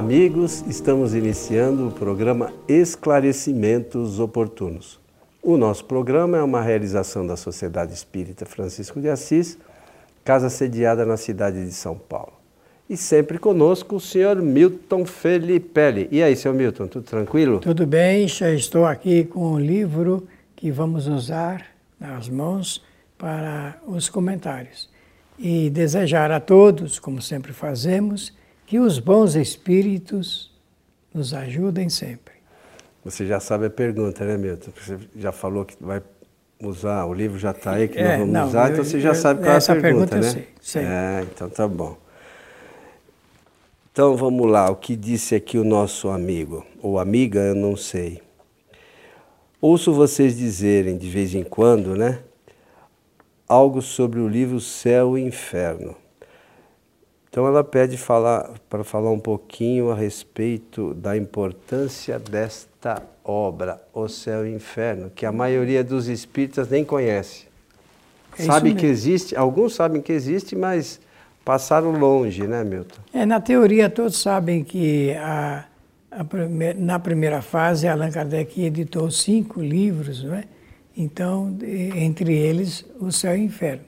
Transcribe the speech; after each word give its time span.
amigos, 0.00 0.64
estamos 0.66 1.14
iniciando 1.14 1.88
o 1.88 1.92
programa 1.92 2.50
Esclarecimentos 2.66 4.18
Oportunos. 4.18 4.98
O 5.42 5.58
nosso 5.58 5.84
programa 5.84 6.38
é 6.38 6.42
uma 6.42 6.62
realização 6.62 7.26
da 7.26 7.36
Sociedade 7.36 7.92
Espírita 7.92 8.46
Francisco 8.46 8.98
de 8.98 9.10
Assis, 9.10 9.58
casa 10.24 10.48
sediada 10.48 11.04
na 11.04 11.18
cidade 11.18 11.62
de 11.66 11.72
São 11.72 11.98
Paulo. 11.98 12.32
E 12.88 12.96
sempre 12.96 13.38
conosco 13.38 13.96
o 13.96 14.00
senhor 14.00 14.36
Milton 14.36 15.04
Felipe. 15.04 16.08
E 16.10 16.22
aí, 16.22 16.34
senhor 16.34 16.54
Milton, 16.54 16.86
tudo 16.86 17.04
tranquilo? 17.04 17.58
Tudo 17.58 17.86
bem, 17.86 18.26
já 18.26 18.50
estou 18.50 18.86
aqui 18.86 19.24
com 19.24 19.52
o 19.52 19.60
livro 19.60 20.26
que 20.56 20.70
vamos 20.70 21.08
usar 21.08 21.66
nas 22.00 22.26
mãos 22.26 22.82
para 23.18 23.76
os 23.86 24.08
comentários. 24.08 24.88
E 25.38 25.68
desejar 25.68 26.30
a 26.30 26.40
todos, 26.40 26.98
como 26.98 27.20
sempre 27.20 27.52
fazemos, 27.52 28.32
que 28.70 28.78
os 28.78 29.00
bons 29.00 29.34
espíritos 29.34 30.48
nos 31.12 31.34
ajudem 31.34 31.88
sempre. 31.88 32.34
Você 33.04 33.26
já 33.26 33.40
sabe 33.40 33.66
a 33.66 33.70
pergunta, 33.70 34.24
né, 34.24 34.36
Milton? 34.36 34.70
Você 34.80 34.96
já 35.16 35.32
falou 35.32 35.64
que 35.64 35.74
vai 35.80 36.00
usar, 36.62 37.04
o 37.04 37.12
livro 37.12 37.36
já 37.36 37.50
está 37.50 37.72
aí, 37.72 37.88
que 37.88 37.98
é, 37.98 38.04
nós 38.04 38.18
vamos 38.18 38.32
não, 38.32 38.46
usar, 38.46 38.68
eu, 38.68 38.72
então 38.74 38.84
você 38.84 39.00
já 39.00 39.12
sabe 39.12 39.42
qual 39.42 39.52
é 39.52 39.56
a 39.56 39.60
pergunta, 39.60 39.80
pergunta 39.80 40.16
né? 40.18 40.26
Eu 40.28 40.30
sei, 40.30 40.48
sei. 40.60 40.84
É, 40.84 41.26
então 41.28 41.50
tá 41.50 41.66
bom. 41.66 41.98
Então 43.90 44.16
vamos 44.16 44.48
lá, 44.48 44.70
o 44.70 44.76
que 44.76 44.94
disse 44.94 45.34
aqui 45.34 45.58
o 45.58 45.64
nosso 45.64 46.08
amigo, 46.08 46.64
ou 46.80 47.00
amiga, 47.00 47.40
eu 47.40 47.56
não 47.56 47.74
sei. 47.74 48.22
Ouço 49.60 49.92
vocês 49.92 50.36
dizerem 50.38 50.96
de 50.96 51.10
vez 51.10 51.34
em 51.34 51.42
quando, 51.42 51.96
né? 51.96 52.20
Algo 53.48 53.82
sobre 53.82 54.20
o 54.20 54.28
livro 54.28 54.60
Céu 54.60 55.18
e 55.18 55.22
Inferno. 55.22 55.96
Então 57.30 57.46
ela 57.46 57.62
pede 57.62 57.96
falar, 57.96 58.50
para 58.68 58.82
falar 58.82 59.12
um 59.12 59.18
pouquinho 59.18 59.90
a 59.90 59.94
respeito 59.94 60.92
da 60.94 61.16
importância 61.16 62.18
desta 62.18 63.00
obra, 63.24 63.80
O 63.94 64.08
Céu 64.08 64.44
e 64.44 64.50
o 64.50 64.56
Inferno, 64.56 65.10
que 65.14 65.24
a 65.24 65.30
maioria 65.30 65.84
dos 65.84 66.08
espíritas 66.08 66.68
nem 66.68 66.84
conhece. 66.84 67.46
É 68.36 68.42
Sabe 68.42 68.74
que 68.74 68.84
existe, 68.84 69.36
alguns 69.36 69.74
sabem 69.74 70.02
que 70.02 70.12
existe, 70.12 70.56
mas 70.56 71.00
passaram 71.44 71.92
longe, 71.92 72.48
né, 72.48 72.64
Milton? 72.64 73.00
É, 73.14 73.24
na 73.24 73.40
teoria 73.40 73.88
todos 73.88 74.18
sabem 74.20 74.64
que 74.64 75.12
a, 75.14 75.66
a 76.10 76.24
na 76.76 76.98
primeira 76.98 77.40
fase 77.40 77.86
Allan 77.86 78.10
Kardec 78.10 78.60
editou 78.60 79.08
cinco 79.08 79.60
livros, 79.60 80.24
não 80.24 80.34
é? 80.34 80.44
Então, 80.96 81.56
entre 81.62 82.36
eles, 82.36 82.84
O 82.98 83.12
Céu 83.12 83.36
e 83.36 83.40
o 83.40 83.44
Inferno. 83.44 83.84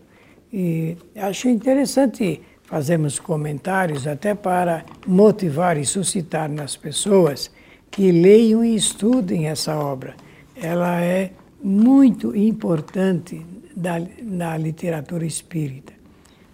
E 0.52 0.96
acho 1.16 1.48
interessante 1.48 2.40
fazemos 2.72 3.18
comentários 3.18 4.06
até 4.06 4.34
para 4.34 4.86
motivar 5.06 5.76
e 5.76 5.84
suscitar 5.84 6.48
nas 6.48 6.74
pessoas 6.74 7.50
que 7.90 8.10
leiam 8.10 8.64
e 8.64 8.74
estudem 8.74 9.46
essa 9.46 9.78
obra. 9.78 10.14
Ela 10.56 11.02
é 11.02 11.32
muito 11.62 12.34
importante 12.34 13.44
da, 13.76 14.00
na 14.22 14.56
literatura 14.56 15.26
espírita. 15.26 15.92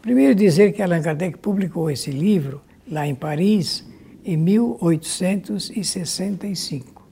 Primeiro 0.03 0.35
dizer 0.35 0.73
que 0.73 0.83
Allan 0.83 1.03
Kardec 1.03 1.39
publicou 1.39 1.89
esse 1.89 2.11
livro 2.11 2.63
lá 2.91 3.07
em 3.07 3.15
Paris 3.15 3.87
em 4.25 4.37
1865. 4.37 7.07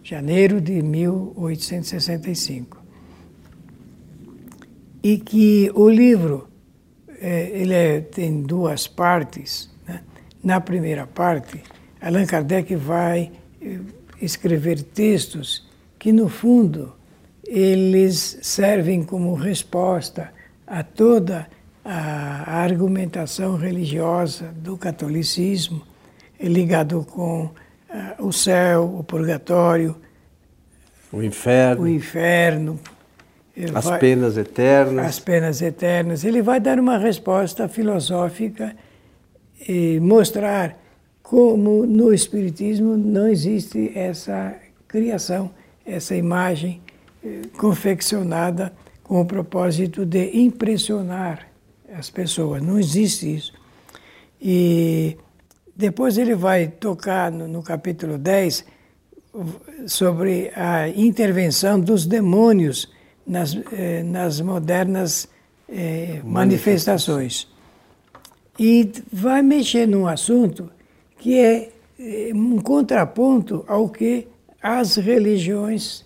Janeiro 0.00 0.60
de 0.60 0.80
1865. 0.80 2.80
E 5.02 5.18
que 5.18 5.72
o 5.74 5.88
livro 5.88 6.53
é, 7.24 7.48
ele 7.54 7.72
é, 7.72 8.00
tem 8.02 8.42
duas 8.42 8.86
partes. 8.86 9.70
Né? 9.88 10.02
Na 10.42 10.60
primeira 10.60 11.06
parte, 11.06 11.62
Allan 11.98 12.26
Kardec 12.26 12.76
vai 12.76 13.32
é, 13.62 13.78
escrever 14.20 14.82
textos 14.82 15.66
que, 15.98 16.12
no 16.12 16.28
fundo, 16.28 16.94
eles 17.46 18.38
servem 18.42 19.02
como 19.02 19.32
resposta 19.32 20.30
a 20.66 20.82
toda 20.82 21.48
a 21.82 22.60
argumentação 22.60 23.56
religiosa 23.56 24.52
do 24.56 24.76
catolicismo, 24.76 25.82
ligado 26.38 27.04
com 27.04 27.44
uh, 27.44 27.52
o 28.26 28.32
céu, 28.32 28.96
o 28.98 29.04
purgatório, 29.04 29.96
o 31.12 31.22
inferno, 31.22 31.82
o 31.82 31.88
inferno 31.88 32.80
as 33.74 33.84
vai, 33.84 33.98
penas 33.98 34.36
eternas. 34.36 35.06
As 35.06 35.20
penas 35.20 35.62
eternas. 35.62 36.24
Ele 36.24 36.42
vai 36.42 36.58
dar 36.58 36.78
uma 36.78 36.98
resposta 36.98 37.68
filosófica 37.68 38.74
e 39.68 40.00
mostrar 40.00 40.76
como 41.22 41.86
no 41.86 42.12
Espiritismo 42.12 42.96
não 42.96 43.28
existe 43.28 43.92
essa 43.94 44.56
criação, 44.88 45.50
essa 45.86 46.14
imagem 46.14 46.82
eh, 47.24 47.42
confeccionada 47.56 48.72
com 49.02 49.20
o 49.20 49.24
propósito 49.24 50.04
de 50.04 50.36
impressionar 50.36 51.48
as 51.96 52.10
pessoas. 52.10 52.62
Não 52.62 52.78
existe 52.78 53.36
isso. 53.36 53.52
E 54.40 55.16
depois 55.76 56.18
ele 56.18 56.34
vai 56.34 56.68
tocar 56.68 57.30
no, 57.30 57.46
no 57.46 57.62
capítulo 57.62 58.18
10 58.18 58.64
sobre 59.86 60.52
a 60.54 60.88
intervenção 60.88 61.80
dos 61.80 62.06
demônios 62.06 62.92
nas, 63.26 63.56
eh, 63.72 64.02
nas 64.02 64.40
modernas 64.40 65.28
eh, 65.68 66.20
manifestações. 66.24 67.48
E 68.58 68.90
vai 69.12 69.42
mexer 69.42 69.86
num 69.86 70.06
assunto 70.06 70.70
que 71.18 71.38
é 71.38 71.70
eh, 71.98 72.30
um 72.34 72.58
contraponto 72.60 73.64
ao 73.66 73.88
que 73.88 74.28
as 74.62 74.96
religiões 74.96 76.04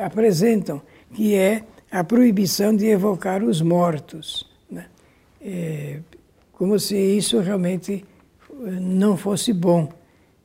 apresentam, 0.00 0.80
que 1.14 1.34
é 1.34 1.64
a 1.90 2.02
proibição 2.02 2.74
de 2.74 2.86
evocar 2.86 3.42
os 3.42 3.60
mortos. 3.60 4.48
Né? 4.70 4.86
É, 5.40 6.00
como 6.52 6.78
se 6.78 6.96
isso 6.96 7.40
realmente 7.40 8.04
não 8.58 9.16
fosse 9.16 9.52
bom. 9.52 9.88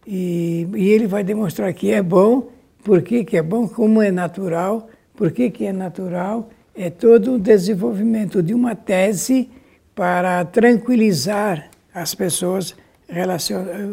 E, 0.05 0.67
e, 0.75 0.89
ele 0.89 1.07
vai 1.07 1.23
demonstrar 1.23 1.73
que 1.73 1.91
é 1.91 2.01
bom, 2.01 2.49
por 2.83 3.01
que 3.01 3.25
é 3.35 3.41
bom, 3.41 3.67
como 3.67 4.01
é 4.01 4.11
natural, 4.11 4.89
por 5.19 5.33
que, 5.33 5.65
é 5.65 5.73
natural? 5.73 6.49
É 6.73 6.89
todo 6.89 7.33
o 7.33 7.37
desenvolvimento 7.37 8.41
de 8.41 8.53
uma 8.53 8.73
tese 8.73 9.49
para 9.93 10.45
tranquilizar 10.45 11.69
as 11.93 12.15
pessoas 12.15 12.73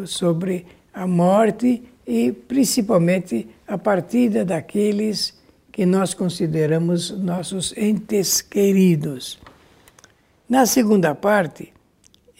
sobre 0.06 0.64
a 0.94 1.04
morte 1.04 1.82
e 2.06 2.30
principalmente 2.30 3.48
a 3.66 3.76
partida 3.76 4.44
daqueles 4.44 5.36
que 5.72 5.84
nós 5.84 6.14
consideramos 6.14 7.10
nossos 7.10 7.76
entes 7.76 8.40
queridos. 8.40 9.40
Na 10.48 10.64
segunda 10.64 11.12
parte, 11.12 11.72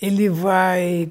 ele 0.00 0.28
vai 0.28 1.10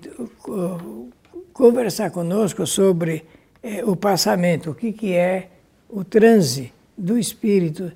conversar 1.52 2.10
conosco 2.10 2.66
sobre 2.66 3.26
eh, 3.62 3.84
o 3.84 3.98
passamento, 3.98 4.72
o 4.72 4.76
que, 4.76 4.94
que 4.94 5.12
é 5.12 5.50
o 5.90 6.06
transe 6.06 6.74
do 6.98 7.18
espírito 7.18 7.92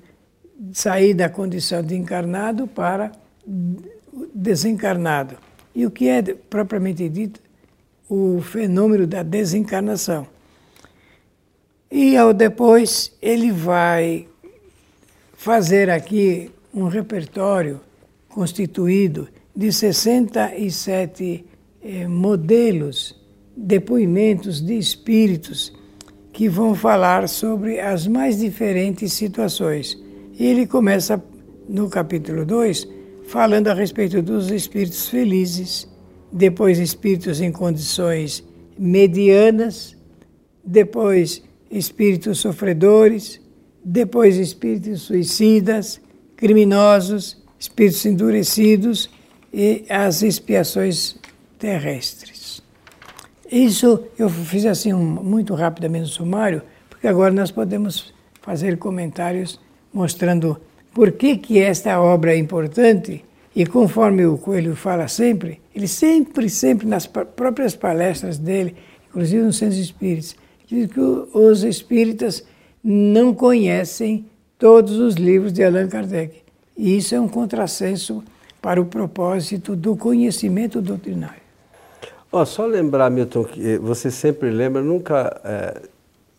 sair 0.72 1.14
da 1.14 1.28
condição 1.28 1.82
de 1.82 1.96
encarnado 1.96 2.66
para 2.66 3.12
desencarnado. 4.34 5.36
E 5.74 5.86
o 5.86 5.90
que 5.90 6.08
é, 6.08 6.22
propriamente 6.22 7.08
dito, 7.08 7.40
o 8.08 8.40
fenômeno 8.40 9.06
da 9.06 9.22
desencarnação. 9.22 10.26
E 11.90 12.16
ao 12.16 12.32
depois 12.32 13.12
ele 13.22 13.50
vai 13.50 14.28
fazer 15.34 15.88
aqui 15.90 16.50
um 16.72 16.86
repertório 16.86 17.80
constituído 18.28 19.28
de 19.54 19.72
67 19.72 21.44
eh, 21.82 22.06
modelos, 22.06 23.16
depoimentos 23.56 24.60
de 24.60 24.78
espíritos 24.78 25.72
que 26.40 26.48
vão 26.48 26.74
falar 26.74 27.28
sobre 27.28 27.80
as 27.80 28.06
mais 28.06 28.38
diferentes 28.38 29.12
situações. 29.12 30.02
E 30.38 30.46
ele 30.46 30.66
começa 30.66 31.22
no 31.68 31.86
capítulo 31.90 32.46
2 32.46 32.88
falando 33.28 33.68
a 33.68 33.74
respeito 33.74 34.22
dos 34.22 34.50
espíritos 34.50 35.06
felizes, 35.10 35.86
depois 36.32 36.78
espíritos 36.78 37.42
em 37.42 37.52
condições 37.52 38.42
medianas, 38.78 39.94
depois 40.64 41.42
espíritos 41.70 42.38
sofredores, 42.38 43.38
depois 43.84 44.38
espíritos 44.38 45.02
suicidas, 45.02 46.00
criminosos, 46.38 47.36
espíritos 47.58 48.06
endurecidos 48.06 49.10
e 49.52 49.84
as 49.90 50.22
expiações 50.22 51.16
terrestres. 51.58 52.39
Isso 53.50 54.04
eu 54.18 54.28
fiz 54.28 54.64
assim 54.64 54.92
um, 54.92 55.04
muito 55.04 55.54
rapidamente 55.54 56.04
um 56.04 56.06
sumário, 56.06 56.62
porque 56.88 57.08
agora 57.08 57.32
nós 57.32 57.50
podemos 57.50 58.14
fazer 58.40 58.78
comentários 58.78 59.58
mostrando 59.92 60.60
por 60.94 61.12
que, 61.12 61.36
que 61.36 61.58
esta 61.58 62.00
obra 62.00 62.32
é 62.32 62.36
importante 62.36 63.24
e 63.54 63.66
conforme 63.66 64.24
o 64.24 64.38
Coelho 64.38 64.76
fala 64.76 65.08
sempre, 65.08 65.60
Ele 65.74 65.88
sempre, 65.88 66.48
sempre, 66.48 66.86
nas 66.86 67.06
próprias 67.06 67.74
palestras 67.74 68.38
dele, 68.38 68.76
inclusive 69.08 69.42
nos 69.42 69.56
Centros 69.56 69.78
Espíritos, 69.78 70.36
diz 70.66 70.88
que 70.90 71.00
os 71.00 71.64
espíritas 71.64 72.44
não 72.82 73.34
conhecem 73.34 74.24
todos 74.56 74.92
os 74.98 75.14
livros 75.14 75.52
de 75.52 75.64
Allan 75.64 75.88
Kardec. 75.88 76.36
E 76.76 76.96
isso 76.96 77.14
é 77.14 77.20
um 77.20 77.28
contrassenso 77.28 78.22
para 78.62 78.80
o 78.80 78.86
propósito 78.86 79.74
do 79.74 79.96
conhecimento 79.96 80.80
doutrinário. 80.80 81.39
Oh, 82.32 82.46
só 82.46 82.64
lembrar, 82.64 83.10
Milton, 83.10 83.44
que 83.44 83.76
você 83.78 84.10
sempre 84.10 84.50
lembra, 84.50 84.80
nunca. 84.82 85.40
É, 85.44 85.82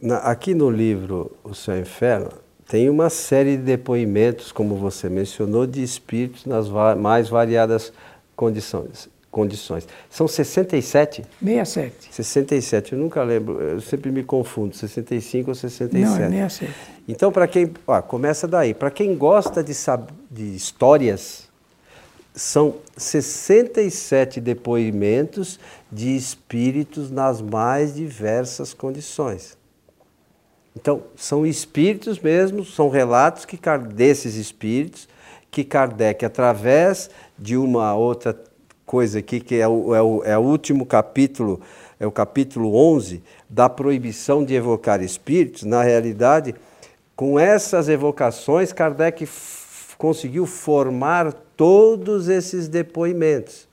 na, 0.02 0.18
aqui 0.20 0.56
no 0.56 0.70
livro 0.70 1.32
O 1.44 1.50
o 1.50 1.78
Inferno, 1.78 2.30
tem 2.68 2.90
uma 2.90 3.10
série 3.10 3.58
de 3.58 3.64
depoimentos, 3.64 4.54
como 4.54 4.76
você 4.78 5.10
mencionou, 5.10 5.68
de 5.68 5.84
espíritos 5.84 6.46
nas 6.46 6.70
va 6.70 6.96
mais 6.96 7.28
variadas 7.28 7.92
condições. 8.34 9.10
condições. 9.30 9.86
São 10.10 10.30
67? 10.30 11.26
67. 11.44 12.08
67, 12.10 12.94
eu 12.94 13.00
nunca 13.00 13.22
lembro, 13.24 13.62
eu 13.62 13.82
sempre 13.82 14.10
me 14.12 14.24
confundo, 14.24 14.74
65 14.74 15.52
ou 15.52 15.56
67. 15.56 16.02
Não, 16.02 16.16
é 16.16 16.48
67. 16.50 16.74
Então, 17.06 17.34
para 17.34 17.48
quem. 17.48 17.70
Ó, 17.86 18.02
começa 18.02 18.48
daí. 18.48 18.74
Para 18.74 18.90
quem 18.90 19.18
gosta 19.18 19.62
de, 19.62 19.74
de 20.30 20.56
histórias, 20.56 21.51
são 22.34 22.76
67 22.96 24.40
depoimentos 24.40 25.60
de 25.92 26.16
espíritos 26.16 27.12
nas 27.12 27.42
mais 27.42 27.96
diversas 27.96 28.74
condições. 28.74 29.58
Então, 30.76 31.04
são 31.16 31.46
espíritos 31.46 32.20
mesmo, 32.20 32.64
são 32.64 32.90
relatos 32.90 33.44
que, 33.44 33.60
desses 33.94 34.36
espíritos 34.36 35.08
que 35.50 35.66
Kardec, 35.66 36.24
através 36.24 37.10
de 37.38 37.58
uma 37.58 37.94
outra 37.94 38.40
coisa 38.86 39.20
aqui, 39.20 39.42
que 39.42 39.56
é 39.56 39.68
o, 39.68 39.94
é 39.94 40.02
o, 40.02 40.24
é 40.24 40.38
o 40.38 40.42
último 40.42 40.86
capítulo, 40.86 41.60
é 42.00 42.08
o 42.08 42.12
capítulo 42.12 42.74
11, 42.74 43.22
da 43.50 43.68
proibição 43.68 44.46
de 44.46 44.54
evocar 44.54 45.04
espíritos, 45.04 45.64
na 45.64 45.84
realidade, 45.84 46.56
com 47.18 47.38
essas 47.38 47.90
evocações, 47.90 48.72
Kardec 48.72 49.28
conseguiu 49.98 50.46
formar 50.46 51.34
todos 51.62 52.28
esses 52.28 52.68
depoimentos. 52.68 53.68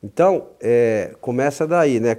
Então, 0.00 0.46
é, 0.62 1.10
começa 1.20 1.66
daí, 1.66 1.98
né? 1.98 2.16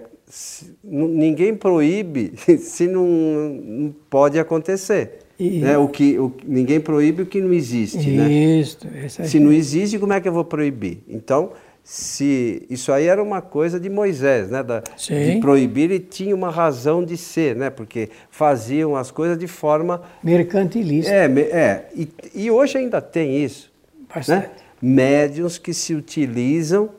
ninguém 0.83 1.55
proíbe 1.55 2.33
se 2.59 2.85
não, 2.85 3.07
não 3.07 3.95
pode 4.09 4.37
acontecer. 4.37 5.19
E, 5.39 5.59
né? 5.59 5.77
o 5.77 5.87
que, 5.87 6.19
o, 6.19 6.33
ninguém 6.45 6.81
proíbe 6.81 7.21
o 7.21 7.25
que 7.25 7.39
não 7.39 7.53
existe. 7.53 8.09
Né? 8.09 8.29
Isso, 8.29 8.79
né? 8.85 9.07
Se 9.07 9.39
não 9.39 9.53
existe, 9.53 9.97
como 9.97 10.11
é 10.11 10.19
que 10.19 10.27
eu 10.27 10.33
vou 10.33 10.43
proibir? 10.43 11.01
Então, 11.07 11.51
se 11.81 12.65
isso 12.69 12.91
aí 12.91 13.05
era 13.05 13.23
uma 13.23 13.41
coisa 13.41 13.79
de 13.79 13.89
Moisés, 13.89 14.49
né? 14.49 14.61
Da, 14.61 14.83
de 14.97 15.39
proibir 15.39 15.91
e 15.91 15.99
tinha 15.99 16.35
uma 16.35 16.49
razão 16.49 17.05
de 17.05 17.15
ser, 17.15 17.55
né? 17.55 17.69
Porque 17.69 18.09
faziam 18.29 18.97
as 18.97 19.11
coisas 19.11 19.37
de 19.37 19.47
forma 19.47 20.01
mercantilista. 20.21 21.09
É, 21.09 21.25
é 21.25 21.89
e, 21.95 22.09
e 22.33 22.51
hoje 22.51 22.77
ainda 22.77 22.99
tem 22.99 23.41
isso. 23.41 23.73
Bastante. 24.15 24.47
Né? 24.47 24.51
Médiuns 24.81 25.57
que 25.57 25.73
se 25.73 25.93
utilizam 25.93 26.89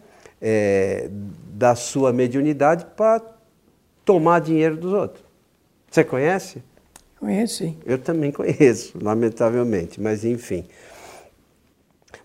é, 0.40 1.08
da 1.52 1.74
sua 1.74 2.12
mediunidade 2.12 2.86
para 2.96 3.22
tomar 4.04 4.40
dinheiro 4.40 4.76
dos 4.76 4.92
outros. 4.92 5.24
Você 5.90 6.04
conhece? 6.04 6.62
Conheço, 7.18 7.56
sim. 7.56 7.78
Eu 7.86 7.98
também 7.98 8.30
conheço, 8.30 8.98
lamentavelmente, 9.02 10.00
mas 10.00 10.24
enfim. 10.24 10.64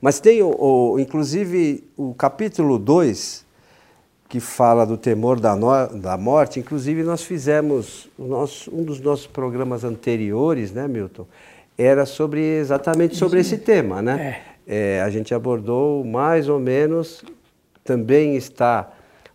Mas 0.01 0.19
tem, 0.19 0.41
o, 0.41 0.55
o 0.93 0.99
inclusive, 0.99 1.83
o 1.95 2.13
capítulo 2.13 2.77
2, 2.77 3.45
que 4.27 4.39
fala 4.39 4.85
do 4.85 4.97
temor 4.97 5.39
da, 5.39 5.55
no, 5.55 5.87
da 5.87 6.17
morte, 6.17 6.59
inclusive 6.59 7.03
nós 7.03 7.23
fizemos, 7.23 8.09
nosso, 8.17 8.73
um 8.75 8.83
dos 8.83 8.99
nossos 8.99 9.27
programas 9.27 9.83
anteriores, 9.83 10.71
né, 10.71 10.87
Milton, 10.87 11.27
era 11.77 12.05
sobre 12.05 12.41
exatamente 12.41 13.15
sobre 13.15 13.39
esse 13.39 13.57
tema, 13.57 14.01
né? 14.01 14.43
É. 14.47 14.50
É, 14.73 15.01
a 15.01 15.09
gente 15.09 15.33
abordou 15.33 16.01
mais 16.05 16.47
ou 16.47 16.57
menos, 16.57 17.21
também 17.83 18.37
está 18.37 18.89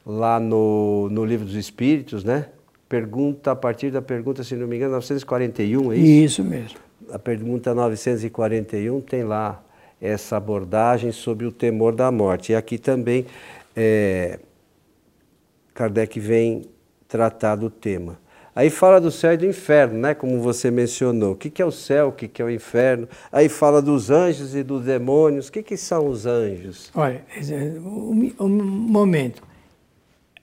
lá 0.06 0.40
no, 0.40 1.10
no 1.10 1.26
Livro 1.26 1.44
dos 1.44 1.56
Espíritos, 1.56 2.24
né? 2.24 2.46
Pergunta, 2.88 3.50
a 3.50 3.54
partir 3.54 3.90
da 3.90 4.00
pergunta, 4.00 4.42
se 4.42 4.56
não 4.56 4.66
me 4.66 4.76
engano, 4.76 4.92
941, 4.92 5.92
é 5.92 5.96
isso? 5.96 6.06
Isso 6.06 6.42
mesmo. 6.42 6.78
A 7.10 7.18
pergunta 7.18 7.74
941 7.74 8.98
tem 9.02 9.24
lá 9.24 9.62
essa 10.00 10.38
abordagem 10.38 11.12
sobre 11.12 11.44
o 11.44 11.52
temor 11.52 11.94
da 11.94 12.10
morte. 12.10 12.52
E 12.52 12.54
aqui 12.54 12.78
também 12.78 13.26
é, 13.76 14.38
Kardec 15.74 16.18
vem 16.18 16.62
tratar 17.06 17.56
do 17.56 17.68
tema. 17.68 18.18
Aí 18.56 18.70
fala 18.70 18.98
do 18.98 19.10
céu 19.10 19.34
e 19.34 19.36
do 19.36 19.44
inferno, 19.44 19.98
né? 19.98 20.14
como 20.14 20.40
você 20.40 20.70
mencionou. 20.70 21.32
O 21.32 21.36
que 21.36 21.60
é 21.60 21.66
o 21.66 21.70
céu, 21.70 22.08
o 22.08 22.12
que 22.12 22.40
é 22.40 22.44
o 22.44 22.50
inferno? 22.50 23.06
Aí 23.30 23.50
fala 23.50 23.82
dos 23.82 24.10
anjos 24.10 24.54
e 24.54 24.62
dos 24.62 24.82
demônios. 24.82 25.48
O 25.48 25.52
que, 25.52 25.76
são 25.76 26.08
os 26.08 26.24
anjos? 26.24 26.90
Olha, 26.94 27.22
um 28.40 28.48
momento. 28.48 29.42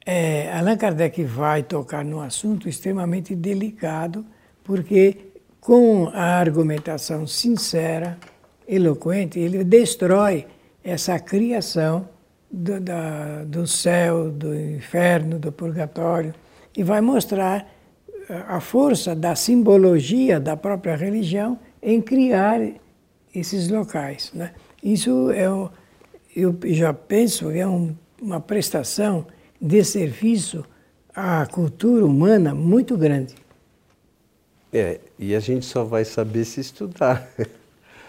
É, 0.05 0.55
Allan 0.55 0.77
Kardec 0.77 1.23
vai 1.23 1.63
tocar 1.63 2.05
num 2.05 2.21
assunto 2.21 2.69
extremamente 2.69 3.33
delicado, 3.33 4.23
porque 4.63 5.17
com 5.59 6.07
a 6.13 6.37
argumentação 6.37 7.25
sincera, 7.25 8.19
eloquente, 8.67 9.39
ele 9.39 9.63
destrói 9.63 10.45
essa 10.83 11.17
criação 11.17 12.07
do, 12.51 12.79
da, 12.79 13.43
do 13.43 13.65
céu, 13.65 14.29
do 14.29 14.53
inferno, 14.53 15.39
do 15.39 15.51
purgatório, 15.51 16.31
e 16.77 16.83
vai 16.83 17.01
mostrar 17.01 17.73
a 18.29 18.59
força 18.59 19.15
da 19.15 19.35
simbologia 19.35 20.39
da 20.39 20.55
própria 20.55 20.95
religião 20.95 21.59
em 21.81 22.01
criar 22.01 22.61
esses 23.33 23.69
locais. 23.69 24.31
Né? 24.33 24.51
Isso 24.81 25.31
é, 25.31 25.45
eu 26.35 26.57
já 26.65 26.93
penso, 26.93 27.51
é 27.51 27.67
um, 27.67 27.95
uma 28.21 28.39
prestação 28.39 29.25
de 29.59 29.83
serviço 29.83 30.63
à 31.13 31.45
cultura 31.45 32.05
humana 32.05 32.53
muito 32.53 32.97
grande. 32.97 33.35
É, 34.71 34.99
e 35.19 35.35
a 35.35 35.39
gente 35.39 35.65
só 35.65 35.83
vai 35.83 36.03
saber 36.03 36.45
se 36.45 36.59
estudar. 36.59 37.27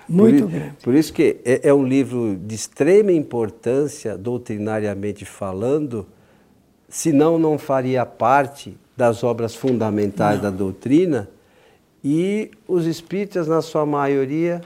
Muito 0.07 0.43
por, 0.43 0.51
grande. 0.51 0.77
Por 0.83 0.95
isso 0.95 1.13
que 1.15 1.41
é, 1.47 1.69
é, 1.69 1.73
um 1.73 1.83
livro 1.83 2.37
de 2.37 2.55
extrema 2.55 3.11
importância, 3.11 4.19
doutrinariamente 4.19 5.25
falando, 5.25 6.07
senão 6.91 7.39
não 7.39 7.57
faria 7.57 8.05
parte 8.05 8.77
das 8.97 9.25
obras 9.25 9.55
fundamentais 9.55 10.37
não. 10.37 10.51
da 10.51 10.57
doutrina, 10.57 11.29
e 12.05 12.51
os 12.69 12.85
espíritas, 12.85 13.49
na 13.49 13.63
sua 13.63 13.87
maioria, 13.87 14.61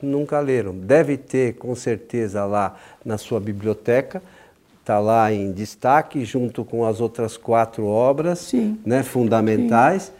nunca 0.00 0.38
leram. 0.38 0.72
Deve 0.72 1.16
ter, 1.16 1.54
com 1.54 1.74
certeza, 1.74 2.44
lá 2.44 2.76
na 3.04 3.18
sua 3.18 3.40
biblioteca, 3.40 4.22
está 4.80 5.00
lá 5.00 5.32
em 5.32 5.50
destaque, 5.52 6.24
junto 6.24 6.64
com 6.64 6.86
as 6.86 7.00
outras 7.00 7.36
quatro 7.36 7.84
obras 7.84 8.38
Sim. 8.38 8.78
Né, 8.86 9.02
fundamentais, 9.02 10.04
Sim. 10.04 10.12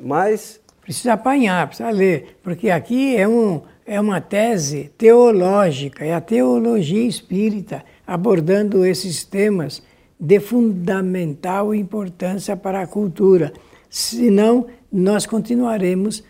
mas... 0.00 0.60
Precisa 0.80 1.14
apanhar, 1.14 1.66
precisa 1.66 1.90
ler, 1.90 2.38
porque 2.42 2.70
aqui 2.70 3.16
é, 3.16 3.26
um, 3.26 3.60
é 3.84 4.00
uma 4.00 4.20
tese 4.20 4.92
teológica, 4.96 6.04
é 6.04 6.14
a 6.14 6.20
teologia 6.20 7.04
espírita, 7.04 7.84
abordando 8.06 8.86
esses 8.86 9.24
temas 9.24 9.82
de 10.18 10.40
fundamental 10.40 11.74
importância 11.74 12.56
para 12.56 12.82
a 12.82 12.86
cultura. 12.86 13.52
Senão, 13.88 14.66
nós 14.90 15.26
continuaremos 15.26 16.24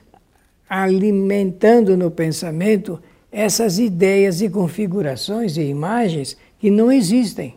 alimentando 0.68 1.96
no 1.96 2.10
pensamento 2.10 3.00
essas 3.30 3.78
ideias 3.78 4.40
e 4.40 4.48
configurações 4.48 5.56
e 5.56 5.62
imagens 5.62 6.36
que 6.58 6.70
não 6.70 6.90
existem. 6.90 7.56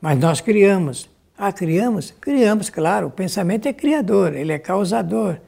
Mas 0.00 0.18
nós 0.18 0.40
criamos. 0.40 1.08
Ah, 1.38 1.52
criamos? 1.52 2.12
Criamos, 2.20 2.68
claro. 2.68 3.06
O 3.08 3.10
pensamento 3.10 3.66
é 3.66 3.72
criador, 3.72 4.34
ele 4.34 4.52
é 4.52 4.58
causador. 4.58 5.38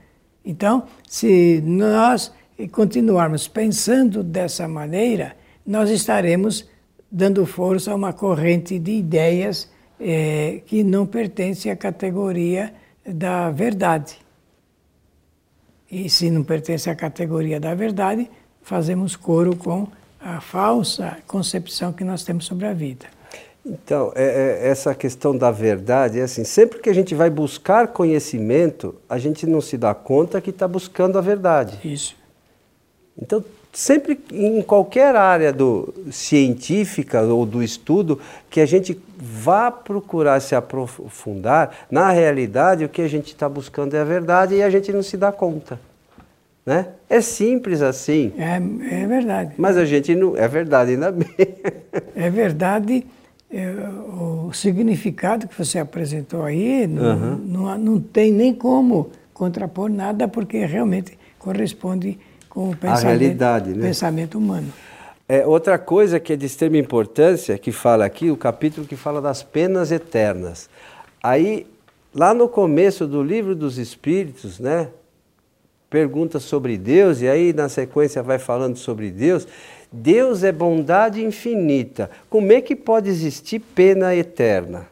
Então, 0.45 0.85
se 1.09 1.63
nós 1.65 2.33
continuarmos 2.71 3.49
pensando 3.49 4.23
dessa 4.23 4.69
maneira, 4.69 5.37
nós 5.67 5.91
estaremos 5.91 6.69
dando 7.15 7.47
força 7.47 7.93
a 7.93 7.95
uma 7.95 8.13
corrente 8.13 8.77
de 8.77 8.91
ideias 8.91 9.71
é, 10.01 10.61
que 10.67 10.83
não 10.83 11.07
pertence 11.07 11.71
à 11.71 11.77
categoria 11.77 12.75
da 13.07 13.53
verdade. 13.53 14.19
E 15.89 16.11
se 16.11 16.29
não 16.29 16.43
pertence 16.43 16.91
à 16.91 16.97
categoria 16.97 17.61
da 17.61 17.73
verdade, 17.73 18.29
fazemos 18.63 19.15
coro 19.15 19.55
com 19.55 19.87
a 20.21 20.41
falsa 20.41 21.19
concepção 21.25 21.93
que 21.93 22.03
nós 22.03 22.25
temos 22.25 22.47
sobre 22.47 22.67
a 22.67 22.73
vida. 22.73 23.07
Então, 23.65 24.13
é, 24.17 24.25
é, 24.65 24.69
essa 24.69 24.93
questão 24.93 25.39
da 25.39 25.53
verdade 25.53 26.19
é 26.19 26.25
assim: 26.25 26.43
sempre 26.43 26.81
que 26.81 26.91
a 26.91 26.93
gente 26.93 27.15
vai 27.15 27.31
buscar 27.31 27.89
conhecimento, 27.89 28.97
a 29.09 29.19
gente 29.19 29.47
não 29.47 29.61
se 29.61 29.79
dá 29.79 29.95
conta 29.95 30.41
que 30.41 30.51
está 30.51 30.67
buscando 30.67 31.17
a 31.17 31.21
verdade. 31.21 31.79
Isso. 31.85 32.17
Então, 33.17 33.43
sempre 33.75 34.19
em 34.33 34.63
qualquer 34.63 35.17
área 35.17 35.53
do 35.53 35.93
científica 36.11 37.21
ou 37.23 37.45
do 37.45 37.63
estudo 37.63 38.21
que 38.49 38.61
a 38.61 38.67
gente 38.67 38.99
vá 39.19 39.71
procurar 39.71 40.41
se 40.41 40.55
aprofundar, 40.55 41.87
na 41.91 42.11
realidade 42.11 42.85
o 42.85 42.89
que 42.89 43.03
a 43.03 43.09
gente 43.09 43.29
está 43.29 43.49
buscando 43.49 43.95
é 43.95 44.01
a 44.01 44.05
verdade 44.05 44.55
e 44.55 44.63
a 44.63 44.71
gente 44.71 44.93
não 44.93 45.03
se 45.03 45.17
dá 45.17 45.33
conta. 45.33 45.79
Né? 46.65 46.87
É 47.11 47.21
simples 47.21 47.83
assim. 47.83 48.33
É, 48.39 49.03
é 49.03 49.07
verdade. 49.07 49.55
Mas 49.59 49.77
a 49.77 49.85
gente 49.85 50.15
não. 50.15 50.35
É 50.35 50.49
verdade, 50.49 50.93
ainda 50.93 51.13
bem. 51.13 51.29
É 52.17 52.31
verdade. 52.31 53.05
É, 53.51 53.71
o 53.71 54.53
significado 54.53 55.47
que 55.47 55.57
você 55.57 55.79
apresentou 55.79 56.43
aí 56.43 56.87
não, 56.87 57.03
uhum. 57.03 57.37
não, 57.37 57.79
não 57.79 58.01
tem 58.01 58.33
nem 58.33 58.55
como 58.55 59.11
contrapor 59.33 59.89
nada, 59.91 60.27
porque 60.27 60.65
realmente 60.65 61.19
corresponde 61.39 62.19
com 62.55 62.71
o 62.71 62.77
pensamento, 62.77 63.05
a 63.05 63.09
realidade, 63.09 63.71
né? 63.75 63.87
pensamento 63.89 64.39
humano. 64.39 64.73
É, 65.29 65.45
outra 65.47 65.79
coisa 65.79 66.21
que 66.21 66.35
é 66.35 66.37
de 66.37 66.47
extrema 66.47 66.77
importância, 66.77 67.59
que 67.59 67.73
fala 67.73 68.05
aqui, 68.05 68.31
o 68.31 68.37
capítulo 68.37 68.87
que 68.87 68.95
fala 68.95 69.21
das 69.21 69.43
penas 69.43 69.91
eternas. 69.91 70.71
Aí, 71.23 71.67
lá 72.15 72.33
no 72.33 72.49
começo 72.49 73.07
do 73.07 73.23
livro 73.23 73.57
dos 73.57 73.77
Espíritos, 73.77 74.61
né, 74.61 74.89
pergunta 75.91 76.39
sobre 76.39 76.77
Deus, 76.77 77.23
e 77.23 77.29
aí 77.29 77.53
na 77.53 77.69
sequência 77.69 78.23
vai 78.23 78.39
falando 78.39 78.77
sobre 78.77 79.11
Deus. 79.11 79.47
Deus 79.91 80.45
é 80.45 80.53
bondade 80.53 81.25
infinita. 81.25 82.11
Como 82.29 82.53
é 82.53 82.61
que 82.61 82.77
pode 82.77 83.09
existir 83.09 83.61
pena 83.61 84.15
eterna? 84.15 84.87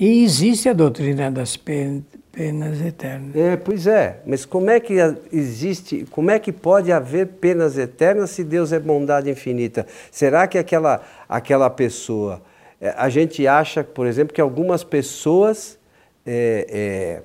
E 0.00 0.24
existe 0.24 0.66
a 0.66 0.72
doutrina 0.72 1.30
das 1.30 1.58
penas 1.58 2.80
eternas. 2.82 3.36
É, 3.36 3.54
pois 3.54 3.86
é, 3.86 4.22
mas 4.24 4.46
como 4.46 4.70
é 4.70 4.80
que 4.80 4.94
existe, 5.30 6.06
como 6.10 6.30
é 6.30 6.38
que 6.38 6.50
pode 6.50 6.90
haver 6.90 7.26
penas 7.26 7.76
eternas 7.76 8.30
se 8.30 8.42
Deus 8.42 8.72
é 8.72 8.80
bondade 8.80 9.28
infinita? 9.28 9.86
Será 10.10 10.46
que 10.46 10.56
aquela, 10.56 11.02
aquela 11.28 11.68
pessoa, 11.68 12.40
é, 12.80 12.94
a 12.96 13.10
gente 13.10 13.46
acha, 13.46 13.84
por 13.84 14.06
exemplo, 14.06 14.32
que 14.32 14.40
algumas 14.40 14.82
pessoas 14.82 15.78
é, 16.24 16.66
é, 16.70 17.22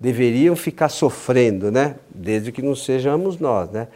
deveriam 0.00 0.56
ficar 0.56 0.88
sofrendo, 0.88 1.70
né? 1.70 1.96
Desde 2.08 2.50
que 2.50 2.62
não 2.62 2.74
sejamos 2.74 3.38
nós, 3.38 3.70
né? 3.70 3.88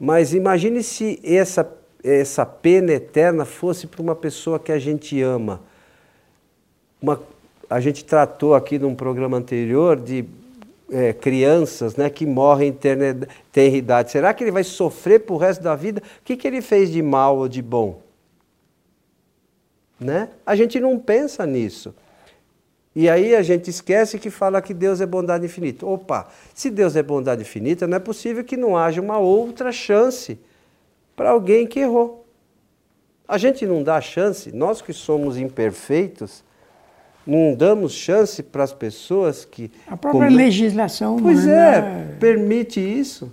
Mas 0.00 0.34
imagine 0.34 0.82
se 0.82 1.20
essa, 1.22 1.72
essa 2.02 2.44
pena 2.44 2.90
eterna 2.90 3.44
fosse 3.44 3.86
para 3.86 4.02
uma 4.02 4.16
pessoa 4.16 4.58
que 4.58 4.72
a 4.72 4.80
gente 4.80 5.22
ama. 5.22 5.60
Uma, 7.00 7.20
a 7.72 7.80
gente 7.80 8.04
tratou 8.04 8.54
aqui 8.54 8.78
num 8.78 8.94
programa 8.94 9.38
anterior 9.38 9.98
de 9.98 10.26
é, 10.90 11.14
crianças 11.14 11.96
né, 11.96 12.10
que 12.10 12.26
morrem 12.26 12.68
em 12.68 12.72
ter 13.50 13.74
idade. 13.74 14.10
Será 14.10 14.34
que 14.34 14.44
ele 14.44 14.50
vai 14.50 14.62
sofrer 14.62 15.20
para 15.20 15.34
o 15.34 15.38
resto 15.38 15.62
da 15.62 15.74
vida? 15.74 16.02
O 16.20 16.22
que, 16.22 16.36
que 16.36 16.46
ele 16.46 16.60
fez 16.60 16.90
de 16.90 17.00
mal 17.00 17.38
ou 17.38 17.48
de 17.48 17.62
bom? 17.62 18.02
Né? 19.98 20.28
A 20.44 20.54
gente 20.54 20.78
não 20.78 20.98
pensa 20.98 21.46
nisso. 21.46 21.94
E 22.94 23.08
aí 23.08 23.34
a 23.34 23.40
gente 23.40 23.70
esquece 23.70 24.18
que 24.18 24.28
fala 24.28 24.60
que 24.60 24.74
Deus 24.74 25.00
é 25.00 25.06
bondade 25.06 25.46
infinita. 25.46 25.86
Opa, 25.86 26.28
se 26.52 26.68
Deus 26.68 26.94
é 26.94 27.02
bondade 27.02 27.40
infinita, 27.40 27.86
não 27.86 27.96
é 27.96 28.00
possível 28.00 28.44
que 28.44 28.56
não 28.56 28.76
haja 28.76 29.00
uma 29.00 29.18
outra 29.18 29.72
chance 29.72 30.38
para 31.16 31.30
alguém 31.30 31.66
que 31.66 31.80
errou. 31.80 32.26
A 33.26 33.38
gente 33.38 33.64
não 33.64 33.82
dá 33.82 33.98
chance, 33.98 34.52
nós 34.52 34.82
que 34.82 34.92
somos 34.92 35.38
imperfeitos, 35.38 36.44
não 37.26 37.54
damos 37.54 37.92
chance 37.92 38.42
para 38.42 38.64
as 38.64 38.72
pessoas 38.72 39.44
que. 39.44 39.70
A 39.86 39.96
própria 39.96 40.26
como... 40.26 40.36
legislação. 40.36 41.16
Pois 41.20 41.46
é, 41.46 42.16
permite 42.18 42.80
isso. 42.80 43.32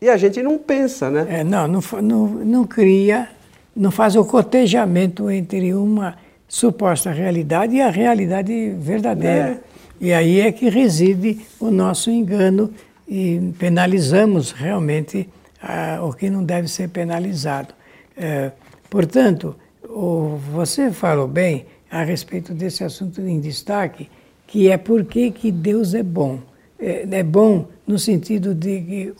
E 0.00 0.08
a 0.08 0.16
gente 0.16 0.42
não 0.42 0.58
pensa, 0.58 1.10
né? 1.10 1.26
É, 1.40 1.44
não, 1.44 1.66
não, 1.66 1.80
não, 2.02 2.26
não 2.26 2.64
cria, 2.64 3.28
não 3.74 3.90
faz 3.90 4.14
o 4.14 4.24
cotejamento 4.24 5.30
entre 5.30 5.72
uma 5.72 6.16
suposta 6.46 7.10
realidade 7.10 7.76
e 7.76 7.80
a 7.80 7.90
realidade 7.90 8.70
verdadeira. 8.78 9.60
É. 9.62 9.76
E 9.98 10.12
aí 10.12 10.40
é 10.40 10.52
que 10.52 10.68
reside 10.68 11.40
o 11.58 11.70
nosso 11.70 12.10
engano 12.10 12.70
e 13.08 13.52
penalizamos 13.58 14.52
realmente 14.52 15.28
ah, 15.62 16.00
o 16.02 16.12
que 16.12 16.28
não 16.28 16.44
deve 16.44 16.68
ser 16.68 16.88
penalizado. 16.90 17.74
É, 18.16 18.52
portanto, 18.90 19.56
o, 19.88 20.38
você 20.52 20.90
falou 20.90 21.26
bem, 21.26 21.64
a 21.90 22.02
respeito 22.02 22.52
desse 22.52 22.84
assunto 22.84 23.20
em 23.20 23.40
destaque, 23.40 24.08
que 24.46 24.70
é 24.70 24.76
por 24.76 25.04
que 25.04 25.50
Deus 25.50 25.94
é 25.94 26.02
bom. 26.02 26.40
É, 26.78 27.06
é 27.10 27.22
bom 27.22 27.68
no 27.86 27.98
sentido 27.98 28.54
de 28.54 28.80
que 28.80 29.14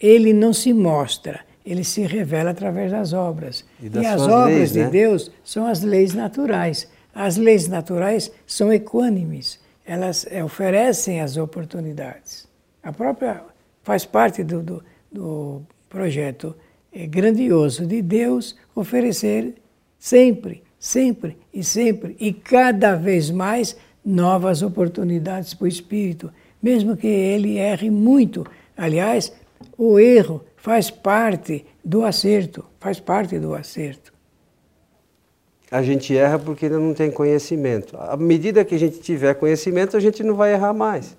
ele 0.00 0.32
não 0.32 0.52
se 0.52 0.72
mostra, 0.72 1.40
ele 1.64 1.82
se 1.82 2.02
revela 2.02 2.50
através 2.50 2.90
das 2.90 3.12
obras. 3.12 3.64
E, 3.82 3.88
das 3.88 4.02
e 4.02 4.06
as 4.06 4.22
obras 4.22 4.56
leis, 4.56 4.72
de 4.72 4.80
né? 4.80 4.90
Deus 4.90 5.30
são 5.42 5.66
as 5.66 5.82
leis 5.82 6.12
naturais. 6.14 6.88
As 7.14 7.36
leis 7.36 7.68
naturais 7.68 8.30
são 8.46 8.72
equânimes, 8.72 9.60
elas 9.86 10.26
oferecem 10.44 11.20
as 11.20 11.36
oportunidades. 11.36 12.48
A 12.82 12.92
própria 12.92 13.42
faz 13.82 14.04
parte 14.04 14.42
do, 14.42 14.62
do, 14.62 14.84
do 15.12 15.62
projeto 15.88 16.54
é, 16.92 17.06
grandioso 17.06 17.86
de 17.86 18.02
Deus 18.02 18.56
oferecer 18.74 19.54
sempre 19.98 20.63
sempre 20.84 21.38
e 21.50 21.64
sempre, 21.64 22.14
e 22.20 22.30
cada 22.30 22.94
vez 22.94 23.30
mais 23.30 23.74
novas 24.04 24.60
oportunidades 24.60 25.54
para 25.54 25.64
o 25.64 25.66
espírito, 25.66 26.30
mesmo 26.62 26.94
que 26.94 27.06
ele 27.06 27.56
erre 27.56 27.88
muito. 27.90 28.46
Aliás, 28.76 29.32
o 29.78 29.98
erro 29.98 30.44
faz 30.58 30.90
parte 30.90 31.64
do 31.82 32.04
acerto, 32.04 32.66
faz 32.78 33.00
parte 33.00 33.38
do 33.38 33.54
acerto. 33.54 34.12
A 35.70 35.82
gente 35.82 36.14
erra 36.14 36.38
porque 36.38 36.66
ainda 36.66 36.78
não 36.78 36.92
tem 36.92 37.10
conhecimento. 37.10 37.96
À 37.96 38.14
medida 38.14 38.62
que 38.62 38.74
a 38.74 38.78
gente 38.78 39.00
tiver 39.00 39.32
conhecimento, 39.36 39.96
a 39.96 40.00
gente 40.00 40.22
não 40.22 40.34
vai 40.34 40.52
errar 40.52 40.74
mais. 40.74 41.16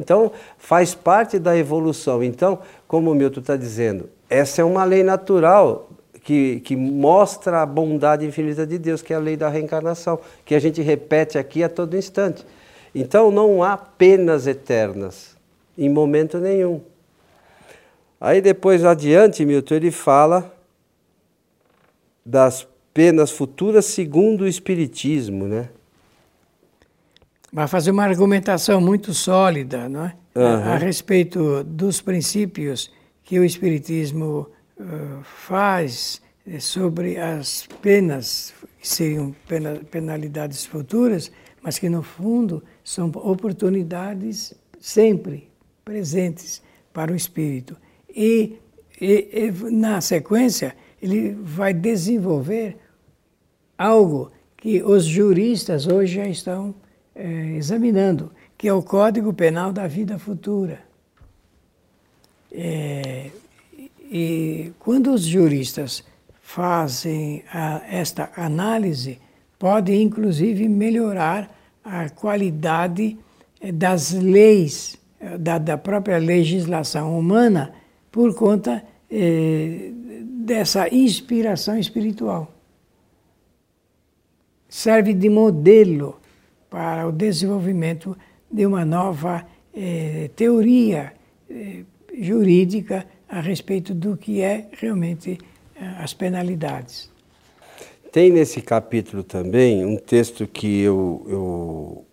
Então, 0.00 0.32
faz 0.56 0.94
parte 0.94 1.38
da 1.38 1.54
evolução. 1.54 2.24
Então, 2.24 2.60
como 2.86 3.10
o 3.10 3.14
Milton 3.14 3.40
está 3.40 3.54
dizendo, 3.54 4.08
essa 4.30 4.62
é 4.62 4.64
uma 4.64 4.84
lei 4.84 5.02
natural 5.02 5.87
que, 6.28 6.60
que 6.60 6.76
mostra 6.76 7.62
a 7.62 7.64
bondade 7.64 8.26
infinita 8.26 8.66
de 8.66 8.76
Deus, 8.76 9.00
que 9.00 9.14
é 9.14 9.16
a 9.16 9.18
lei 9.18 9.34
da 9.34 9.48
reencarnação, 9.48 10.20
que 10.44 10.54
a 10.54 10.58
gente 10.58 10.82
repete 10.82 11.38
aqui 11.38 11.64
a 11.64 11.70
todo 11.70 11.96
instante. 11.96 12.44
Então 12.94 13.30
não 13.30 13.62
há 13.62 13.78
penas 13.78 14.46
eternas, 14.46 15.38
em 15.78 15.88
momento 15.88 16.36
nenhum. 16.36 16.82
Aí 18.20 18.42
depois 18.42 18.84
adiante, 18.84 19.42
Milton, 19.42 19.76
ele 19.76 19.90
fala 19.90 20.54
das 22.26 22.68
penas 22.92 23.30
futuras 23.30 23.86
segundo 23.86 24.42
o 24.42 24.46
Espiritismo, 24.46 25.46
né? 25.46 25.70
Vai 27.50 27.66
fazer 27.66 27.90
uma 27.90 28.04
argumentação 28.04 28.82
muito 28.82 29.14
sólida, 29.14 29.88
não 29.88 30.04
é? 30.04 30.14
Uhum. 30.34 30.44
A, 30.44 30.74
a 30.74 30.76
respeito 30.76 31.64
dos 31.64 32.02
princípios 32.02 32.92
que 33.24 33.38
o 33.38 33.44
Espiritismo 33.46 34.50
eh, 34.80 34.84
faz 35.22 36.22
eh, 36.46 36.60
sobre 36.60 37.18
as 37.18 37.66
penas, 37.82 38.54
que 38.80 38.88
seriam 38.88 39.34
penalidades 39.90 40.64
futuras, 40.64 41.32
mas 41.60 41.78
que 41.78 41.88
no 41.88 42.02
fundo 42.02 42.62
são 42.84 43.08
oportunidades 43.08 44.54
sempre 44.80 45.48
presentes 45.84 46.62
para 46.92 47.12
o 47.12 47.16
espírito. 47.16 47.76
E, 48.08 48.58
e, 49.00 49.28
e 49.32 49.70
na 49.70 50.00
sequência, 50.00 50.76
ele 51.02 51.32
vai 51.42 51.74
desenvolver 51.74 52.76
algo 53.76 54.30
que 54.56 54.82
os 54.82 55.04
juristas 55.04 55.86
hoje 55.86 56.16
já 56.16 56.26
estão 56.26 56.74
é, 57.14 57.26
examinando, 57.56 58.30
que 58.56 58.68
é 58.68 58.72
o 58.72 58.82
Código 58.82 59.32
Penal 59.32 59.72
da 59.72 59.86
Vida 59.86 60.18
Futura. 60.18 60.80
É, 62.50 63.30
e 64.10 64.72
quando 64.78 65.12
os 65.12 65.22
juristas 65.22 66.02
fazem 66.40 67.42
a, 67.52 67.82
esta 67.90 68.30
análise, 68.36 69.18
pode 69.58 69.94
inclusive 69.94 70.68
melhorar 70.68 71.54
a 71.84 72.08
qualidade 72.08 73.18
eh, 73.60 73.72
das 73.72 74.12
leis, 74.12 74.96
eh, 75.20 75.36
da, 75.36 75.58
da 75.58 75.76
própria 75.76 76.18
legislação 76.18 77.18
humana, 77.18 77.72
por 78.10 78.34
conta 78.34 78.82
eh, 79.10 79.90
dessa 80.22 80.88
inspiração 80.94 81.78
espiritual. 81.78 82.52
Serve 84.68 85.12
de 85.12 85.28
modelo 85.28 86.18
para 86.70 87.06
o 87.06 87.12
desenvolvimento 87.12 88.16
de 88.50 88.64
uma 88.66 88.84
nova 88.84 89.46
eh, 89.74 90.30
teoria 90.34 91.12
eh, 91.48 91.84
jurídica 92.18 93.06
a 93.28 93.40
respeito 93.40 93.94
do 93.94 94.16
que 94.16 94.40
é 94.40 94.66
realmente 94.72 95.38
eh, 95.76 95.84
as 95.98 96.14
penalidades. 96.14 97.10
Tem 98.10 98.30
nesse 98.30 98.62
capítulo 98.62 99.22
também 99.22 99.84
um 99.84 99.96
texto 99.96 100.46
que 100.46 100.80
eu, 100.80 101.26
eu 101.28 102.04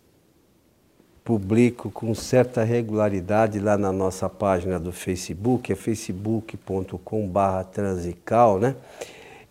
publico 1.23 1.89
com 1.89 2.13
certa 2.13 2.63
regularidade 2.63 3.59
lá 3.59 3.77
na 3.77 3.91
nossa 3.91 4.29
página 4.29 4.77
do 4.79 4.91
Facebook, 4.91 5.71
é 5.71 5.75
facebook.com.br 5.75 7.63
transical, 7.71 8.59
né? 8.59 8.75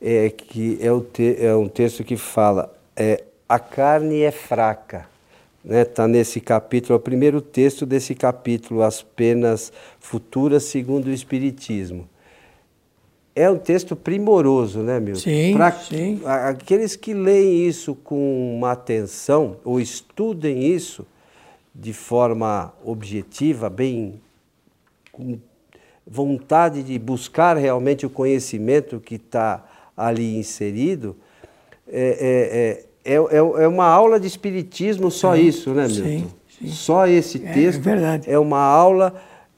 É, 0.01 0.29
que 0.29 0.79
é, 0.83 0.89
te, 1.13 1.37
é 1.45 1.57
um 1.57 1.67
texto 1.67 2.05
que 2.05 2.17
fala 2.17 2.73
é, 2.95 3.25
a 3.49 3.59
carne 3.59 4.21
é 4.21 4.31
fraca. 4.31 5.09
Está 5.65 5.75
né? 5.75 5.85
Tá 5.85 6.07
nesse 6.07 6.41
capítulo, 6.41 6.95
é 6.95 6.97
o 6.97 7.01
primeiro 7.01 7.41
texto 7.41 7.87
desse 7.87 8.15
capítulo, 8.15 8.83
As 8.83 9.03
Penas 9.03 9.73
Futuras 9.99 10.65
segundo 10.65 11.07
o 11.07 11.13
Espiritismo. 11.13 12.07
É 13.35 13.51
um 13.51 13.59
texto 13.59 13.97
primoroso, 13.97 14.81
né, 14.81 15.01
Milton? 15.01 15.21
Sim, 15.21 15.55
pra, 15.55 15.73
sim. 15.73 16.21
Aqueles 16.25 16.95
que 16.95 17.13
leem 17.15 17.67
isso 17.67 17.95
com 17.95 18.55
uma 18.57 18.73
atenção, 18.73 19.57
ou 19.65 19.81
estudem 19.81 20.63
isso, 20.63 21.05
de 21.75 21.93
forma 21.93 22.73
objetiva, 22.85 23.69
bem 23.69 24.21
com 25.11 25.39
vontade 26.07 26.83
de 26.83 26.99
buscar 26.99 27.57
realmente 27.57 28.07
o 28.07 28.11
conhecimento 28.11 29.01
que 29.01 29.17
está 29.17 29.65
ali 29.97 30.37
inserido, 30.37 31.17
é, 31.89 32.01
é, 32.01 32.59
é, 32.59 32.85
é, 33.13 33.37
é 33.37 33.69
uma 33.69 33.87
aula 33.87 34.19
de 34.19 34.27
espiritismo 34.27 35.11
só 35.11 35.37
isso, 35.37 35.75
né, 35.75 35.87
Milton? 35.87 36.05
Sim, 36.05 36.27
sim. 36.59 36.69
Só 36.69 37.07
esse 37.07 37.39
texto 37.39 37.87
é, 37.89 38.33
é 38.33 38.39
uma 38.39 38.61
aula 38.61 39.15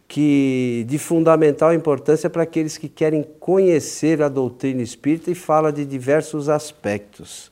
que 0.08 0.84
de 0.88 0.98
fundamental 0.98 1.74
importância 1.74 2.30
para 2.30 2.42
aqueles 2.42 2.78
que 2.78 2.88
querem 2.88 3.24
conhecer 3.40 4.22
a 4.22 4.28
doutrina 4.28 4.82
espírita 4.82 5.30
e 5.30 5.34
fala 5.34 5.72
de 5.72 5.84
diversos 5.84 6.48
aspectos. 6.48 7.50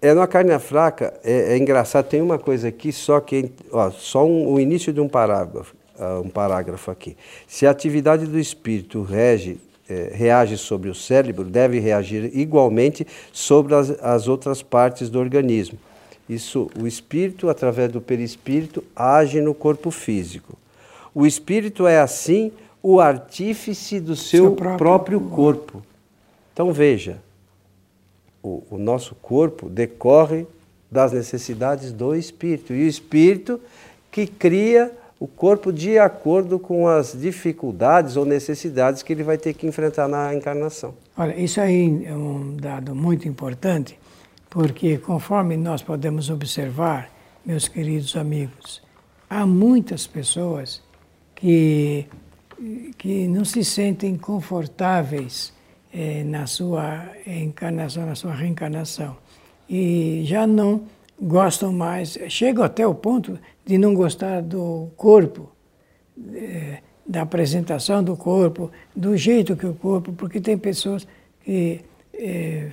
É, 0.00 0.14
na 0.14 0.28
carne 0.28 0.56
fraca, 0.60 1.12
é, 1.24 1.54
é, 1.54 1.58
engraçado, 1.58 2.06
tem 2.06 2.22
uma 2.22 2.38
coisa 2.38 2.68
aqui, 2.68 2.92
só 2.92 3.18
que 3.18 3.50
ó, 3.72 3.90
só 3.90 4.24
um, 4.24 4.52
o 4.52 4.60
início 4.60 4.92
de 4.92 5.00
um 5.00 5.08
parágrafo, 5.08 5.74
uh, 5.98 6.20
um 6.24 6.28
parágrafo 6.28 6.90
aqui. 6.92 7.16
Se 7.48 7.66
a 7.66 7.70
atividade 7.70 8.24
do 8.24 8.38
espírito 8.38 9.02
rege, 9.02 9.52
é, 9.52 9.67
reage 10.12 10.56
sobre 10.58 10.90
o 10.90 10.94
cérebro, 10.94 11.44
deve 11.44 11.78
reagir 11.78 12.30
igualmente 12.36 13.06
sobre 13.32 13.74
as, 13.74 13.90
as 14.02 14.28
outras 14.28 14.62
partes 14.62 15.08
do 15.08 15.18
organismo. 15.18 15.78
Isso, 16.28 16.70
o 16.78 16.86
espírito, 16.86 17.48
através 17.48 17.90
do 17.90 18.00
perispírito, 18.00 18.84
age 18.94 19.40
no 19.40 19.54
corpo 19.54 19.90
físico. 19.90 20.58
O 21.14 21.26
espírito 21.26 21.86
é, 21.86 22.00
assim, 22.00 22.52
o 22.82 23.00
artífice 23.00 23.98
do 23.98 24.14
seu, 24.14 24.44
seu 24.44 24.52
próprio, 24.52 24.76
próprio 24.76 25.20
corpo. 25.20 25.82
Então 26.52 26.72
veja, 26.72 27.18
o, 28.42 28.62
o 28.70 28.78
nosso 28.78 29.14
corpo 29.14 29.68
decorre 29.68 30.46
das 30.90 31.12
necessidades 31.12 31.92
do 31.92 32.14
espírito. 32.14 32.74
E 32.74 32.84
o 32.84 32.88
espírito 32.88 33.60
que 34.10 34.26
cria 34.26 34.92
o 35.20 35.26
corpo 35.26 35.72
de 35.72 35.98
acordo 35.98 36.58
com 36.58 36.86
as 36.86 37.12
dificuldades 37.12 38.16
ou 38.16 38.24
necessidades 38.24 39.02
que 39.02 39.12
ele 39.12 39.24
vai 39.24 39.36
ter 39.36 39.52
que 39.54 39.66
enfrentar 39.66 40.06
na 40.06 40.32
encarnação. 40.34 40.94
Olha, 41.16 41.36
isso 41.36 41.60
aí 41.60 42.04
é 42.04 42.14
um 42.14 42.56
dado 42.56 42.94
muito 42.94 43.26
importante, 43.26 43.98
porque 44.48 44.98
conforme 44.98 45.56
nós 45.56 45.82
podemos 45.82 46.30
observar, 46.30 47.10
meus 47.44 47.66
queridos 47.66 48.14
amigos, 48.14 48.80
há 49.28 49.44
muitas 49.44 50.06
pessoas 50.06 50.82
que, 51.34 52.06
que 52.96 53.26
não 53.26 53.44
se 53.44 53.64
sentem 53.64 54.16
confortáveis 54.16 55.52
é, 55.92 56.22
na 56.22 56.46
sua 56.46 57.06
encarnação, 57.26 58.06
na 58.06 58.14
sua 58.14 58.34
reencarnação. 58.34 59.16
E 59.68 60.22
já 60.24 60.46
não 60.46 60.82
gostam 61.20 61.72
mais, 61.72 62.18
chegam 62.28 62.64
até 62.64 62.86
o 62.86 62.94
ponto 62.94 63.38
de 63.64 63.76
não 63.76 63.94
gostar 63.94 64.40
do 64.42 64.88
corpo, 64.96 65.50
é, 66.32 66.78
da 67.06 67.22
apresentação 67.22 68.02
do 68.02 68.16
corpo, 68.16 68.70
do 68.94 69.16
jeito 69.16 69.56
que 69.56 69.66
o 69.66 69.74
corpo, 69.74 70.12
porque 70.12 70.40
tem 70.40 70.56
pessoas 70.56 71.06
que 71.44 71.80
é, 72.14 72.68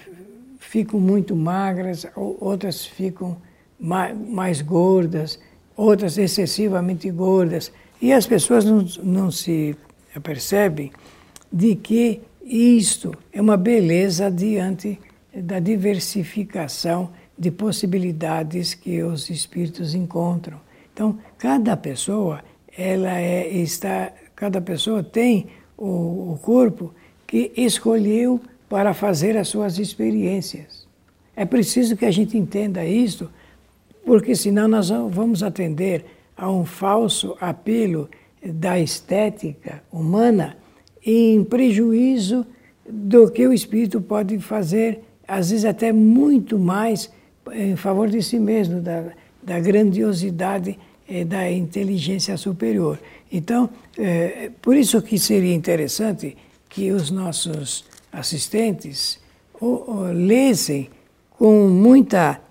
ficam 0.59 0.99
muito 0.99 1.35
magras, 1.35 2.05
outras 2.15 2.85
ficam 2.85 3.37
mais, 3.79 4.17
mais 4.17 4.61
gordas, 4.61 5.39
outras 5.75 6.17
excessivamente 6.17 7.09
gordas. 7.09 7.71
E 8.01 8.11
as 8.11 8.27
pessoas 8.27 8.65
não, 8.65 8.85
não 9.03 9.31
se 9.31 9.75
percebem 10.21 10.91
de 11.51 11.75
que 11.75 12.21
isto 12.43 13.13
é 13.31 13.41
uma 13.41 13.57
beleza 13.57 14.29
diante 14.29 14.99
da 15.33 15.59
diversificação 15.59 17.09
de 17.37 17.51
possibilidades 17.51 18.73
que 18.73 19.03
os 19.03 19.29
espíritos 19.29 19.93
encontram. 19.93 20.59
Então, 20.93 21.19
cada 21.37 21.75
pessoa, 21.75 22.43
ela 22.77 23.19
é, 23.19 23.47
está, 23.49 24.13
cada 24.35 24.61
pessoa 24.61 25.03
tem 25.03 25.47
o, 25.77 26.33
o 26.33 26.39
corpo 26.41 26.93
que 27.27 27.51
escolheu 27.57 28.39
para 28.69 28.93
fazer 28.93 29.37
as 29.37 29.47
suas 29.47 29.77
experiências. 29.77 30.87
É 31.35 31.45
preciso 31.45 31.97
que 31.97 32.05
a 32.05 32.11
gente 32.11 32.37
entenda 32.37 32.85
isso, 32.85 33.29
porque 34.05 34.35
senão 34.35 34.67
nós 34.67 34.89
vamos 34.89 35.43
atender 35.43 36.05
a 36.37 36.49
um 36.49 36.65
falso 36.65 37.35
apelo 37.39 38.09
da 38.43 38.79
estética 38.79 39.83
humana 39.91 40.57
em 41.05 41.43
prejuízo 41.43 42.45
do 42.87 43.29
que 43.29 43.45
o 43.45 43.53
espírito 43.53 43.99
pode 43.99 44.37
fazer, 44.39 45.01
às 45.27 45.49
vezes 45.49 45.65
até 45.65 45.91
muito 45.91 46.57
mais 46.57 47.11
em 47.53 47.75
favor 47.75 48.09
de 48.09 48.21
si 48.21 48.39
mesmo, 48.39 48.81
da, 48.81 49.05
da 49.41 49.59
grandiosidade 49.59 50.79
eh, 51.07 51.23
da 51.23 51.49
inteligência 51.51 52.37
superior. 52.37 52.99
Então, 53.31 53.69
eh, 53.97 54.51
por 54.61 54.75
isso 54.75 55.01
que 55.01 55.17
seria 55.17 55.53
interessante 55.53 56.35
que 56.69 56.91
os 56.91 57.11
nossos 57.11 57.85
assistentes 58.11 59.19
o, 59.61 59.65
o, 59.65 60.01
lessem 60.11 60.89
com 61.31 61.67
muita 61.67 62.41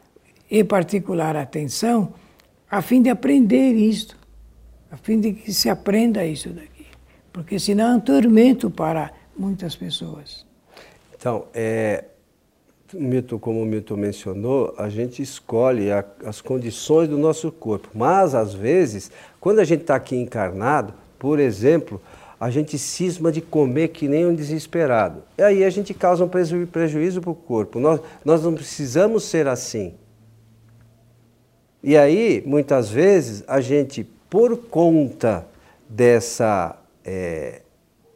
e 0.51 0.63
particular 0.63 1.37
atenção, 1.37 2.15
a 2.71 2.81
fim 2.81 3.03
de 3.03 3.11
aprender 3.11 3.73
isto, 3.73 4.17
a 4.91 4.97
fim 4.97 5.21
de 5.21 5.33
que 5.33 5.53
se 5.53 5.69
aprenda 5.69 6.25
isso 6.25 6.51
daqui 6.51 6.75
porque 7.35 7.59
senão 7.59 7.95
é 7.95 7.97
um 7.97 8.01
tormento 8.01 8.71
para 8.71 9.13
muitas 9.37 9.75
pessoas. 9.75 10.47
Então, 11.13 11.47
é, 11.53 12.05
Milton, 12.95 13.39
como 13.39 13.63
o 13.63 13.67
Milton 13.67 13.97
mencionou, 13.97 14.75
a 14.79 14.89
gente 14.89 15.23
escolhe 15.23 15.91
a, 15.91 16.05
as 16.25 16.41
condições 16.41 17.09
do 17.09 17.19
nosso 17.19 17.51
corpo, 17.53 17.89
mas 17.95 18.35
às 18.35 18.55
vezes, 18.55 19.11
quando 19.41 19.59
a 19.59 19.65
gente 19.65 19.83
está 19.83 19.95
aqui 19.95 20.17
encarnado, 20.17 20.95
por 21.19 21.39
exemplo, 21.39 22.01
a 22.39 22.51
gente 22.51 22.79
cisma 22.79 23.33
de 23.33 23.41
comer 23.41 23.89
que 23.89 24.07
nem 24.07 24.27
um 24.27 24.35
desesperado. 24.35 25.23
E 25.39 25.43
aí 25.43 25.65
a 25.65 25.71
gente 25.71 25.95
causa 25.95 26.25
um 26.25 26.29
preju 26.29 26.67
prejuízo 26.67 27.21
para 27.21 27.31
o 27.31 27.35
corpo. 27.35 27.81
Nós, 27.81 28.01
nós 28.25 28.43
não 28.43 28.55
precisamos 28.55 29.25
ser 29.25 29.47
assim. 29.47 29.95
E 31.83 31.97
aí, 31.97 32.43
muitas 32.47 32.91
vezes, 32.91 33.45
a 33.47 33.61
gente, 33.61 34.05
por 34.29 34.57
conta 34.57 35.47
dessa 35.89 36.77
é, 37.05 37.61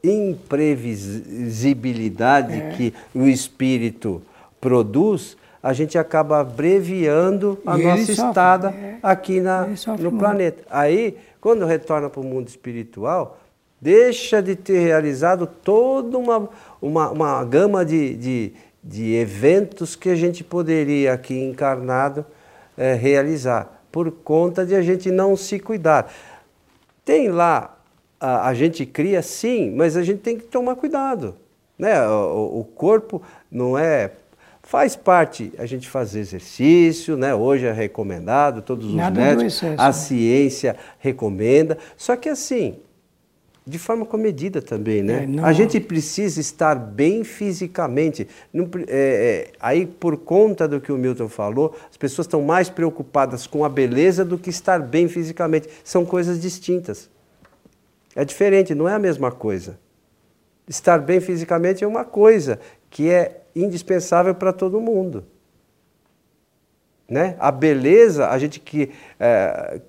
imprevisibilidade 0.03 2.55
é. 2.55 2.71
que 2.71 2.95
o 3.14 3.27
espírito 3.27 4.23
produz, 4.61 5.37
a 5.62 5.73
gente 5.73 5.99
acaba 5.99 6.40
abreviando 6.40 7.59
a 7.66 7.79
e 7.79 7.83
nossa 7.83 8.12
estada 8.12 8.71
é. 8.71 8.99
aqui 9.03 9.40
na, 9.40 9.68
no 9.99 10.12
planeta. 10.12 10.62
Aí, 10.71 11.16
quando 11.40 11.64
retorna 11.64 12.09
para 12.09 12.21
o 12.21 12.25
mundo 12.25 12.49
espiritual, 12.49 13.38
deixa 13.81 14.40
de 14.42 14.57
ter 14.57 14.79
realizado 14.81 15.47
toda 15.47 16.16
uma, 16.16 16.49
uma, 16.81 17.11
uma 17.11 17.44
gama 17.44 17.85
de, 17.85 18.14
de, 18.16 18.53
de 18.83 19.14
eventos 19.14 19.97
que 19.97 20.09
a 20.09 20.16
gente 20.16 20.44
poderia 20.44 21.12
aqui 21.12 21.38
encarnado 21.38 22.25
é, 22.77 22.94
realizar, 22.94 23.83
por 23.90 24.11
conta 24.11 24.64
de 24.64 24.75
a 24.75 24.83
gente 24.83 25.11
não 25.11 25.37
se 25.37 25.59
cuidar. 25.59 26.12
Tem 27.05 27.29
lá 27.29 27.79
a, 28.21 28.49
a 28.49 28.55
gente 28.55 28.85
cria 28.85 29.23
sim, 29.23 29.71
mas 29.75 29.97
a 29.97 30.03
gente 30.03 30.21
tem 30.21 30.37
que 30.37 30.44
tomar 30.44 30.77
cuidado. 30.77 31.35
Né? 31.79 32.07
O, 32.09 32.61
o 32.61 32.64
corpo 32.64 33.23
não 33.51 33.79
é 33.79 34.12
faz 34.68 34.94
parte 34.94 35.50
a 35.57 35.64
gente 35.64 35.88
fazer 35.88 36.20
exercício, 36.20 37.16
né? 37.16 37.35
Hoje 37.35 37.64
é 37.64 37.72
recomendado, 37.72 38.61
todos 38.61 38.88
os 38.88 38.94
Nada 38.94 39.18
médicos, 39.18 39.62
a 39.64 39.87
né? 39.87 39.92
ciência 39.92 40.76
recomenda. 40.98 41.78
Só 41.96 42.14
que 42.16 42.28
assim, 42.28 42.76
de 43.66 43.78
forma 43.78 44.04
comedida 44.04 44.61
também, 44.61 45.02
né? 45.02 45.26
É, 45.38 45.40
a 45.42 45.54
gente 45.54 45.81
precisa 45.81 46.38
estar 46.38 46.74
bem 46.74 47.24
fisicamente. 47.24 48.28
Não, 48.52 48.68
é, 48.88 49.48
é, 49.48 49.52
aí, 49.59 49.87
por 49.87 50.18
conta 50.18 50.68
do 50.68 50.83
que 50.83 50.92
o 50.92 50.98
Milton 50.98 51.31
falou, 51.31 51.74
as 51.90 51.96
pessoas 51.96 52.26
estão 52.26 52.42
mais 52.42 52.68
preocupadas 52.68 53.46
com 53.46 53.64
a 53.64 53.70
beleza 53.70 54.22
do 54.22 54.37
que 54.37 54.50
estar 54.50 54.81
bem 54.81 55.09
fisicamente. 55.09 55.66
São 55.83 56.04
coisas 56.04 56.38
distintas. 56.38 57.09
É 58.14 58.22
diferente, 58.22 58.74
não 58.74 58.87
é 58.87 58.92
a 58.92 58.98
mesma 58.98 59.33
coisa. 59.33 59.78
Estar 60.68 60.98
bem 60.98 61.20
fisicamente 61.20 61.83
é 61.83 61.87
uma 61.87 62.04
coisa 62.04 62.61
que 62.90 63.09
é 63.09 63.44
indispensável 63.62 64.35
para 64.35 64.53
todo 64.53 64.81
mundo. 64.81 65.25
Né? 67.09 67.37
A 67.38 67.51
beleza, 67.51 68.29
a 68.29 68.38
gente 68.38 68.61
que 68.61 68.90
é, 69.18 69.81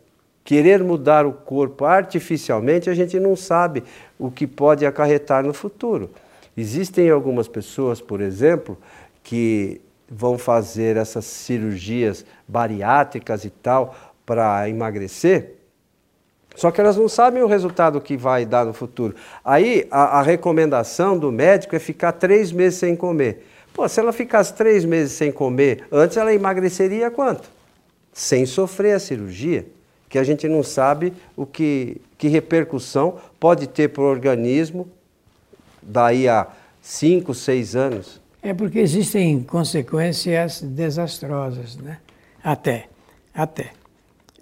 querer 0.43 0.83
mudar 0.83 1.25
o 1.25 1.33
corpo 1.33 1.85
artificialmente, 1.85 2.89
a 2.89 2.93
gente 2.93 3.19
não 3.19 3.35
sabe 3.35 3.83
o 4.17 4.31
que 4.31 4.47
pode 4.47 4.85
acarretar 4.85 5.43
no 5.43 5.53
futuro. 5.53 6.09
Existem 6.55 7.09
algumas 7.09 7.47
pessoas, 7.47 8.01
por 8.01 8.21
exemplo, 8.21 8.77
que 9.23 9.81
vão 10.09 10.37
fazer 10.37 10.97
essas 10.97 11.25
cirurgias 11.25 12.25
bariátricas 12.47 13.45
e 13.45 13.49
tal 13.49 13.95
para 14.25 14.67
emagrecer, 14.69 15.59
só 16.55 16.71
que 16.71 16.81
elas 16.81 16.97
não 16.97 17.07
sabem 17.07 17.41
o 17.41 17.47
resultado 17.47 18.01
que 18.01 18.17
vai 18.17 18.45
dar 18.45 18.65
no 18.65 18.73
futuro. 18.73 19.15
Aí 19.45 19.87
a, 19.89 20.19
a, 20.19 20.21
recomendação 20.21 21.17
do 21.17 21.31
médico 21.31 21.75
é 21.75 21.79
ficar 21.79 22.11
três 22.11 22.51
meses 22.51 22.79
sem 22.79 22.95
comer. 22.95 23.45
Pô, 23.79 23.87
se 23.87 23.97
ela 23.97 24.11
ficasse 24.11 24.53
três 24.53 24.83
meses 24.83 25.13
sem 25.13 25.31
comer, 25.31 25.85
antes 25.89 26.17
ela 26.17 26.33
emagreceria 26.33 27.09
quanto? 27.09 27.49
Sem 28.11 28.45
sofrer 28.45 28.91
a 28.91 28.99
cirurgia, 28.99 29.65
que 30.09 30.19
a 30.19 30.23
gente 30.25 30.49
não 30.49 30.61
sabe 30.61 31.13
o 31.33 31.45
que, 31.45 32.01
que 32.17 32.27
repercussão 32.27 33.17
pode 33.39 33.67
ter 33.67 33.87
para 33.87 34.03
o 34.03 34.05
organismo 34.05 34.89
daí 35.81 36.27
a 36.27 36.45
cinco, 36.81 37.33
seis 37.33 37.73
anos. 37.73 38.19
É 38.43 38.53
porque 38.53 38.79
existem 38.79 39.41
consequências 39.43 40.61
desastrosas, 40.61 41.77
né? 41.77 41.99
Até, 42.43 42.89
até. 43.33 43.71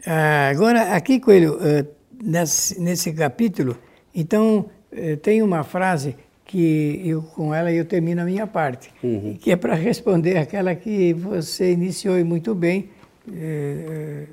Ah, 0.04 0.50
agora, 0.50 0.96
aqui, 0.96 1.20
Coelho, 1.20 1.60
ah, 1.62 1.86
nesse, 2.24 2.82
nesse 2.82 3.14
capítulo, 3.14 3.78
então, 4.16 4.66
eh, 4.92 5.16
tem 5.16 5.44
uma 5.44 5.64
frase 5.64 6.16
que 6.48 7.02
eu, 7.06 7.22
com 7.22 7.54
ela 7.54 7.72
eu 7.72 7.84
termino 7.84 8.22
a 8.22 8.26
minha 8.26 8.48
parte, 8.48 8.90
uhum. 9.04 9.38
que 9.40 9.52
é 9.52 9.56
para 9.56 9.76
responder 9.76 10.38
aquela 10.38 10.74
que 10.74 11.14
você 11.14 11.74
iniciou 11.74 12.24
muito 12.24 12.56
bem 12.56 12.90
eh, 13.32 14.28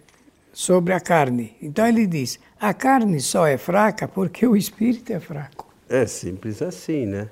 sobre 0.52 0.94
a 0.94 1.00
carne. 1.00 1.56
Então 1.60 1.86
ele 1.86 2.06
diz: 2.06 2.38
a 2.58 2.72
carne 2.72 3.20
só 3.20 3.46
é 3.46 3.58
fraca 3.58 4.06
porque 4.06 4.46
o 4.46 4.56
espírito 4.56 5.12
é 5.12 5.18
fraco. 5.18 5.74
É 5.88 6.06
simples 6.06 6.62
assim, 6.62 7.04
né? 7.04 7.28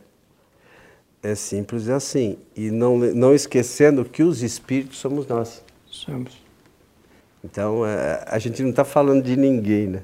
É 1.22 1.36
simples 1.36 1.88
assim. 1.88 2.36
E 2.56 2.70
não, 2.72 2.98
não 2.98 3.32
esquecendo 3.32 4.04
que 4.04 4.24
os 4.24 4.42
espíritos 4.42 4.98
somos 4.98 5.26
nós. 5.28 5.62
Somos. 5.86 6.42
Então, 7.44 7.86
é, 7.86 8.24
a 8.26 8.38
gente 8.38 8.62
não 8.62 8.70
está 8.70 8.84
falando 8.84 9.22
de 9.22 9.36
ninguém, 9.36 9.86
né? 9.86 10.02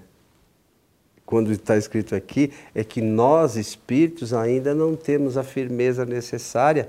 Quando 1.29 1.53
está 1.53 1.77
escrito 1.77 2.15
aqui, 2.15 2.51
é 2.75 2.83
que 2.83 3.03
nós, 3.03 3.55
espíritos, 3.55 4.33
ainda 4.33 4.75
não 4.75 4.97
temos 4.97 5.37
a 5.37 5.43
firmeza 5.43 6.07
necessária 6.07 6.89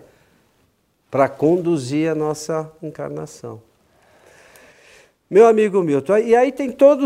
para 1.11 1.27
conduzir 1.27 2.09
a 2.09 2.15
nossa 2.15 2.71
encarnação. 2.81 3.61
Meu 5.29 5.45
amigo 5.45 5.83
Milton, 5.83 6.19
e 6.19 6.37
aí 6.37 6.53
tem 6.53 6.71
toda 6.71 7.03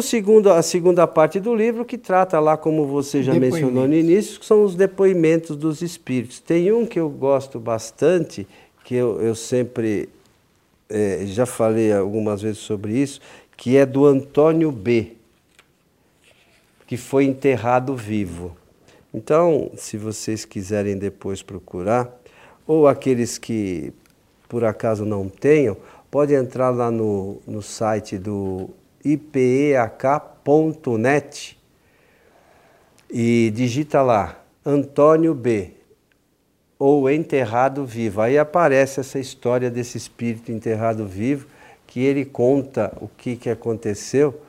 a 0.56 0.62
segunda 0.62 1.08
parte 1.08 1.40
do 1.40 1.56
livro 1.56 1.84
que 1.84 1.98
trata 1.98 2.40
lá, 2.40 2.56
como 2.56 2.86
você 2.86 3.24
já 3.24 3.34
mencionou 3.34 3.88
no 3.88 3.96
início, 3.96 4.40
que 4.40 4.46
são 4.46 4.64
os 4.64 4.76
depoimentos 4.76 5.58
dos 5.58 5.82
espíritos. 5.82 6.40
Tem 6.40 6.72
um 6.72 6.86
que 6.86 7.00
eu 7.00 7.10
gosto 7.10 7.60
bastante, 7.60 8.48
que 8.86 8.94
eu, 8.94 9.20
eu 9.20 9.34
sempre 9.34 10.08
é, 10.88 11.24
já 11.26 11.48
falei 11.48 11.92
algumas 11.92 12.44
vezes 12.44 12.60
sobre 12.60 12.94
isso, 12.96 13.20
que 13.58 13.76
é 13.76 13.88
do 13.88 14.06
Antônio 14.06 14.72
B., 14.72 15.23
que 16.86 16.98
foi 16.98 17.26
enterrado 17.26 17.96
vivo. 17.96 18.56
Então, 19.14 19.72
se 19.76 19.98
vocês 19.98 20.44
quiserem 20.46 20.98
depois 20.98 21.42
procurar, 21.42 22.10
ou 22.66 22.88
aqueles 22.88 23.38
que 23.38 23.94
por 24.48 24.64
acaso 24.64 25.06
não 25.06 25.28
tenham, 25.28 25.76
pode 26.12 26.34
entrar 26.34 26.70
lá 26.70 26.92
no, 26.92 27.42
no 27.48 27.62
site 27.62 28.18
do 28.18 28.70
ipeak.net 29.04 29.94
e 33.10 33.52
digita 33.54 34.02
lá 34.02 34.40
Antônio 34.66 35.34
B 35.34 35.72
ou 36.78 37.10
enterrado 37.10 37.86
vivo. 37.86 38.22
Aí 38.22 38.38
aparece 38.38 39.00
essa 39.00 39.18
história 39.18 39.72
desse 39.72 39.98
espírito 39.98 40.52
enterrado 40.52 41.08
vivo 41.08 41.48
que 41.88 42.02
ele 42.02 42.26
conta 42.26 42.96
o 43.02 43.08
que, 43.08 43.36
que 43.36 43.50
aconteceu. 43.50 44.40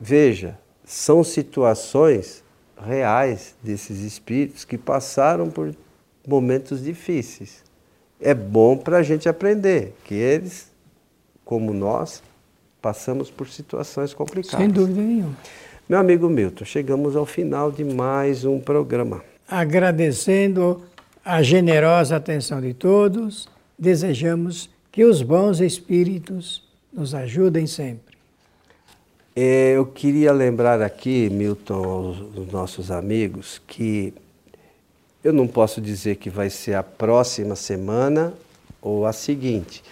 Veja, 0.00 0.58
são 0.84 1.24
situações 1.24 2.42
reais 2.86 3.54
desses 3.62 4.00
espíritos 4.00 4.64
que 4.64 4.76
passaram 4.76 5.48
por 5.48 5.74
momentos 6.26 6.82
difíceis 6.82 7.64
é 8.24 8.32
bom 8.32 8.76
para 8.76 8.98
a 8.98 9.02
gente 9.02 9.28
aprender 9.28 9.94
que 10.04 10.14
eles, 10.14 10.72
como 11.44 11.74
nós, 11.74 12.22
passamos 12.80 13.30
por 13.30 13.48
situações 13.48 14.14
complicadas. 14.14 14.58
Sem 14.58 14.70
dúvida 14.70 15.02
nenhuma. 15.02 15.36
Meu 15.86 15.98
amigo 15.98 16.28
Milton, 16.28 16.64
chegamos 16.64 17.14
ao 17.14 17.26
final 17.26 17.70
de 17.70 17.84
mais 17.84 18.46
um 18.46 18.58
programa. 18.58 19.22
Agradecendo 19.46 20.82
a 21.22 21.42
generosa 21.42 22.16
atenção 22.16 22.62
de 22.62 22.72
todos, 22.72 23.46
desejamos 23.78 24.70
que 24.90 25.04
os 25.04 25.20
bons 25.20 25.60
espíritos 25.60 26.66
nos 26.90 27.14
ajudem 27.14 27.66
sempre. 27.66 28.13
É, 29.36 29.72
eu 29.72 29.84
queria 29.84 30.32
lembrar 30.32 30.80
aqui, 30.80 31.28
Milton, 31.28 31.84
aos 31.84 32.52
nossos 32.52 32.92
amigos, 32.92 33.60
que 33.66 34.14
eu 35.24 35.32
não 35.32 35.48
posso 35.48 35.80
dizer 35.80 36.16
que 36.16 36.30
vai 36.30 36.48
ser 36.48 36.74
a 36.74 36.84
próxima 36.84 37.56
semana 37.56 38.32
ou 38.80 39.04
a 39.04 39.12
seguinte, 39.12 39.82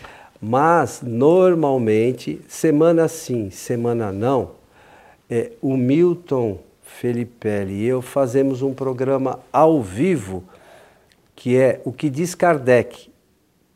mas 0.41 1.01
normalmente, 1.03 2.41
semana 2.47 3.09
sim, 3.09 3.51
semana 3.51 4.13
não, 4.13 4.53
é, 5.29 5.51
o 5.61 5.77
Milton 5.77 6.61
Felipelli 6.83 7.83
e 7.83 7.87
eu 7.87 8.01
fazemos 8.01 8.63
um 8.63 8.73
programa 8.73 9.41
ao 9.53 9.83
vivo 9.83 10.45
que 11.35 11.57
é 11.57 11.81
o 11.85 11.93
que 11.93 12.09
diz 12.09 12.37
Kardec, 12.37 13.11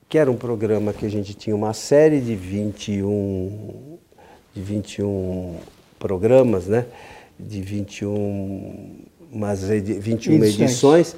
que 0.08 0.16
era 0.16 0.30
um 0.30 0.36
programa 0.36 0.92
que 0.92 1.04
a 1.04 1.08
gente 1.08 1.34
tinha 1.34 1.56
uma 1.56 1.72
série 1.72 2.20
de 2.20 2.36
21, 2.36 3.95
de 4.56 4.62
21 4.62 5.56
programas, 5.98 6.66
né? 6.66 6.86
De 7.38 7.60
21, 7.60 9.04
umas 9.30 9.62
21 9.62 10.34
edições. 10.36 10.60
edições 10.60 11.16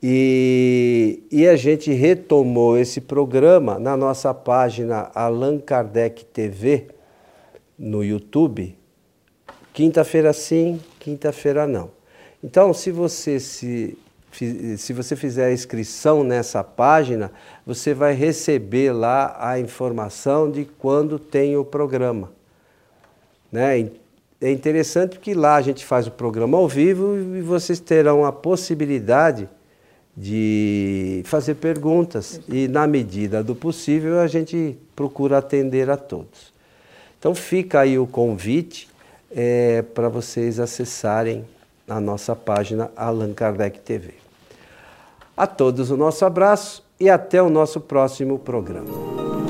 e, 0.00 1.24
e, 1.28 1.48
a 1.48 1.56
gente 1.56 1.92
retomou 1.92 2.78
esse 2.78 3.00
programa 3.00 3.80
na 3.80 3.96
nossa 3.96 4.32
página 4.32 5.10
Allan 5.12 5.58
Kardec 5.58 6.24
TV 6.26 6.86
no 7.76 8.04
YouTube, 8.04 8.78
quinta-feira 9.72 10.32
sim, 10.32 10.80
quinta-feira 11.00 11.66
não. 11.66 11.90
Então, 12.44 12.72
se 12.72 12.92
você 12.92 13.40
se, 13.40 13.98
se 14.76 14.92
você 14.92 15.16
fizer 15.16 15.46
a 15.46 15.52
inscrição 15.52 16.22
nessa 16.22 16.62
página, 16.62 17.32
você 17.66 17.92
vai 17.92 18.14
receber 18.14 18.92
lá 18.92 19.36
a 19.40 19.58
informação 19.58 20.48
de 20.48 20.64
quando 20.64 21.18
tem 21.18 21.56
o 21.56 21.64
programa. 21.64 22.37
Né? 23.50 23.90
É 24.40 24.50
interessante 24.50 25.18
que 25.18 25.34
lá 25.34 25.56
a 25.56 25.62
gente 25.62 25.84
faz 25.84 26.06
o 26.06 26.10
programa 26.10 26.56
ao 26.58 26.68
vivo 26.68 27.16
e 27.36 27.40
vocês 27.40 27.80
terão 27.80 28.24
a 28.24 28.32
possibilidade 28.32 29.48
de 30.16 31.22
fazer 31.24 31.54
perguntas 31.54 32.40
e, 32.48 32.66
na 32.66 32.86
medida 32.86 33.42
do 33.42 33.54
possível, 33.54 34.18
a 34.18 34.26
gente 34.26 34.76
procura 34.96 35.38
atender 35.38 35.88
a 35.88 35.96
todos. 35.96 36.52
Então, 37.18 37.34
fica 37.34 37.80
aí 37.80 37.98
o 37.98 38.06
convite 38.06 38.88
é, 39.30 39.82
para 39.82 40.08
vocês 40.08 40.58
acessarem 40.58 41.44
a 41.88 42.00
nossa 42.00 42.34
página 42.34 42.90
Allan 42.96 43.32
Kardec 43.32 43.80
TV. 43.80 44.14
A 45.36 45.46
todos 45.46 45.90
o 45.90 45.96
nosso 45.96 46.24
abraço 46.24 46.84
e 46.98 47.08
até 47.08 47.40
o 47.42 47.48
nosso 47.48 47.80
próximo 47.80 48.38
programa. 48.38 49.47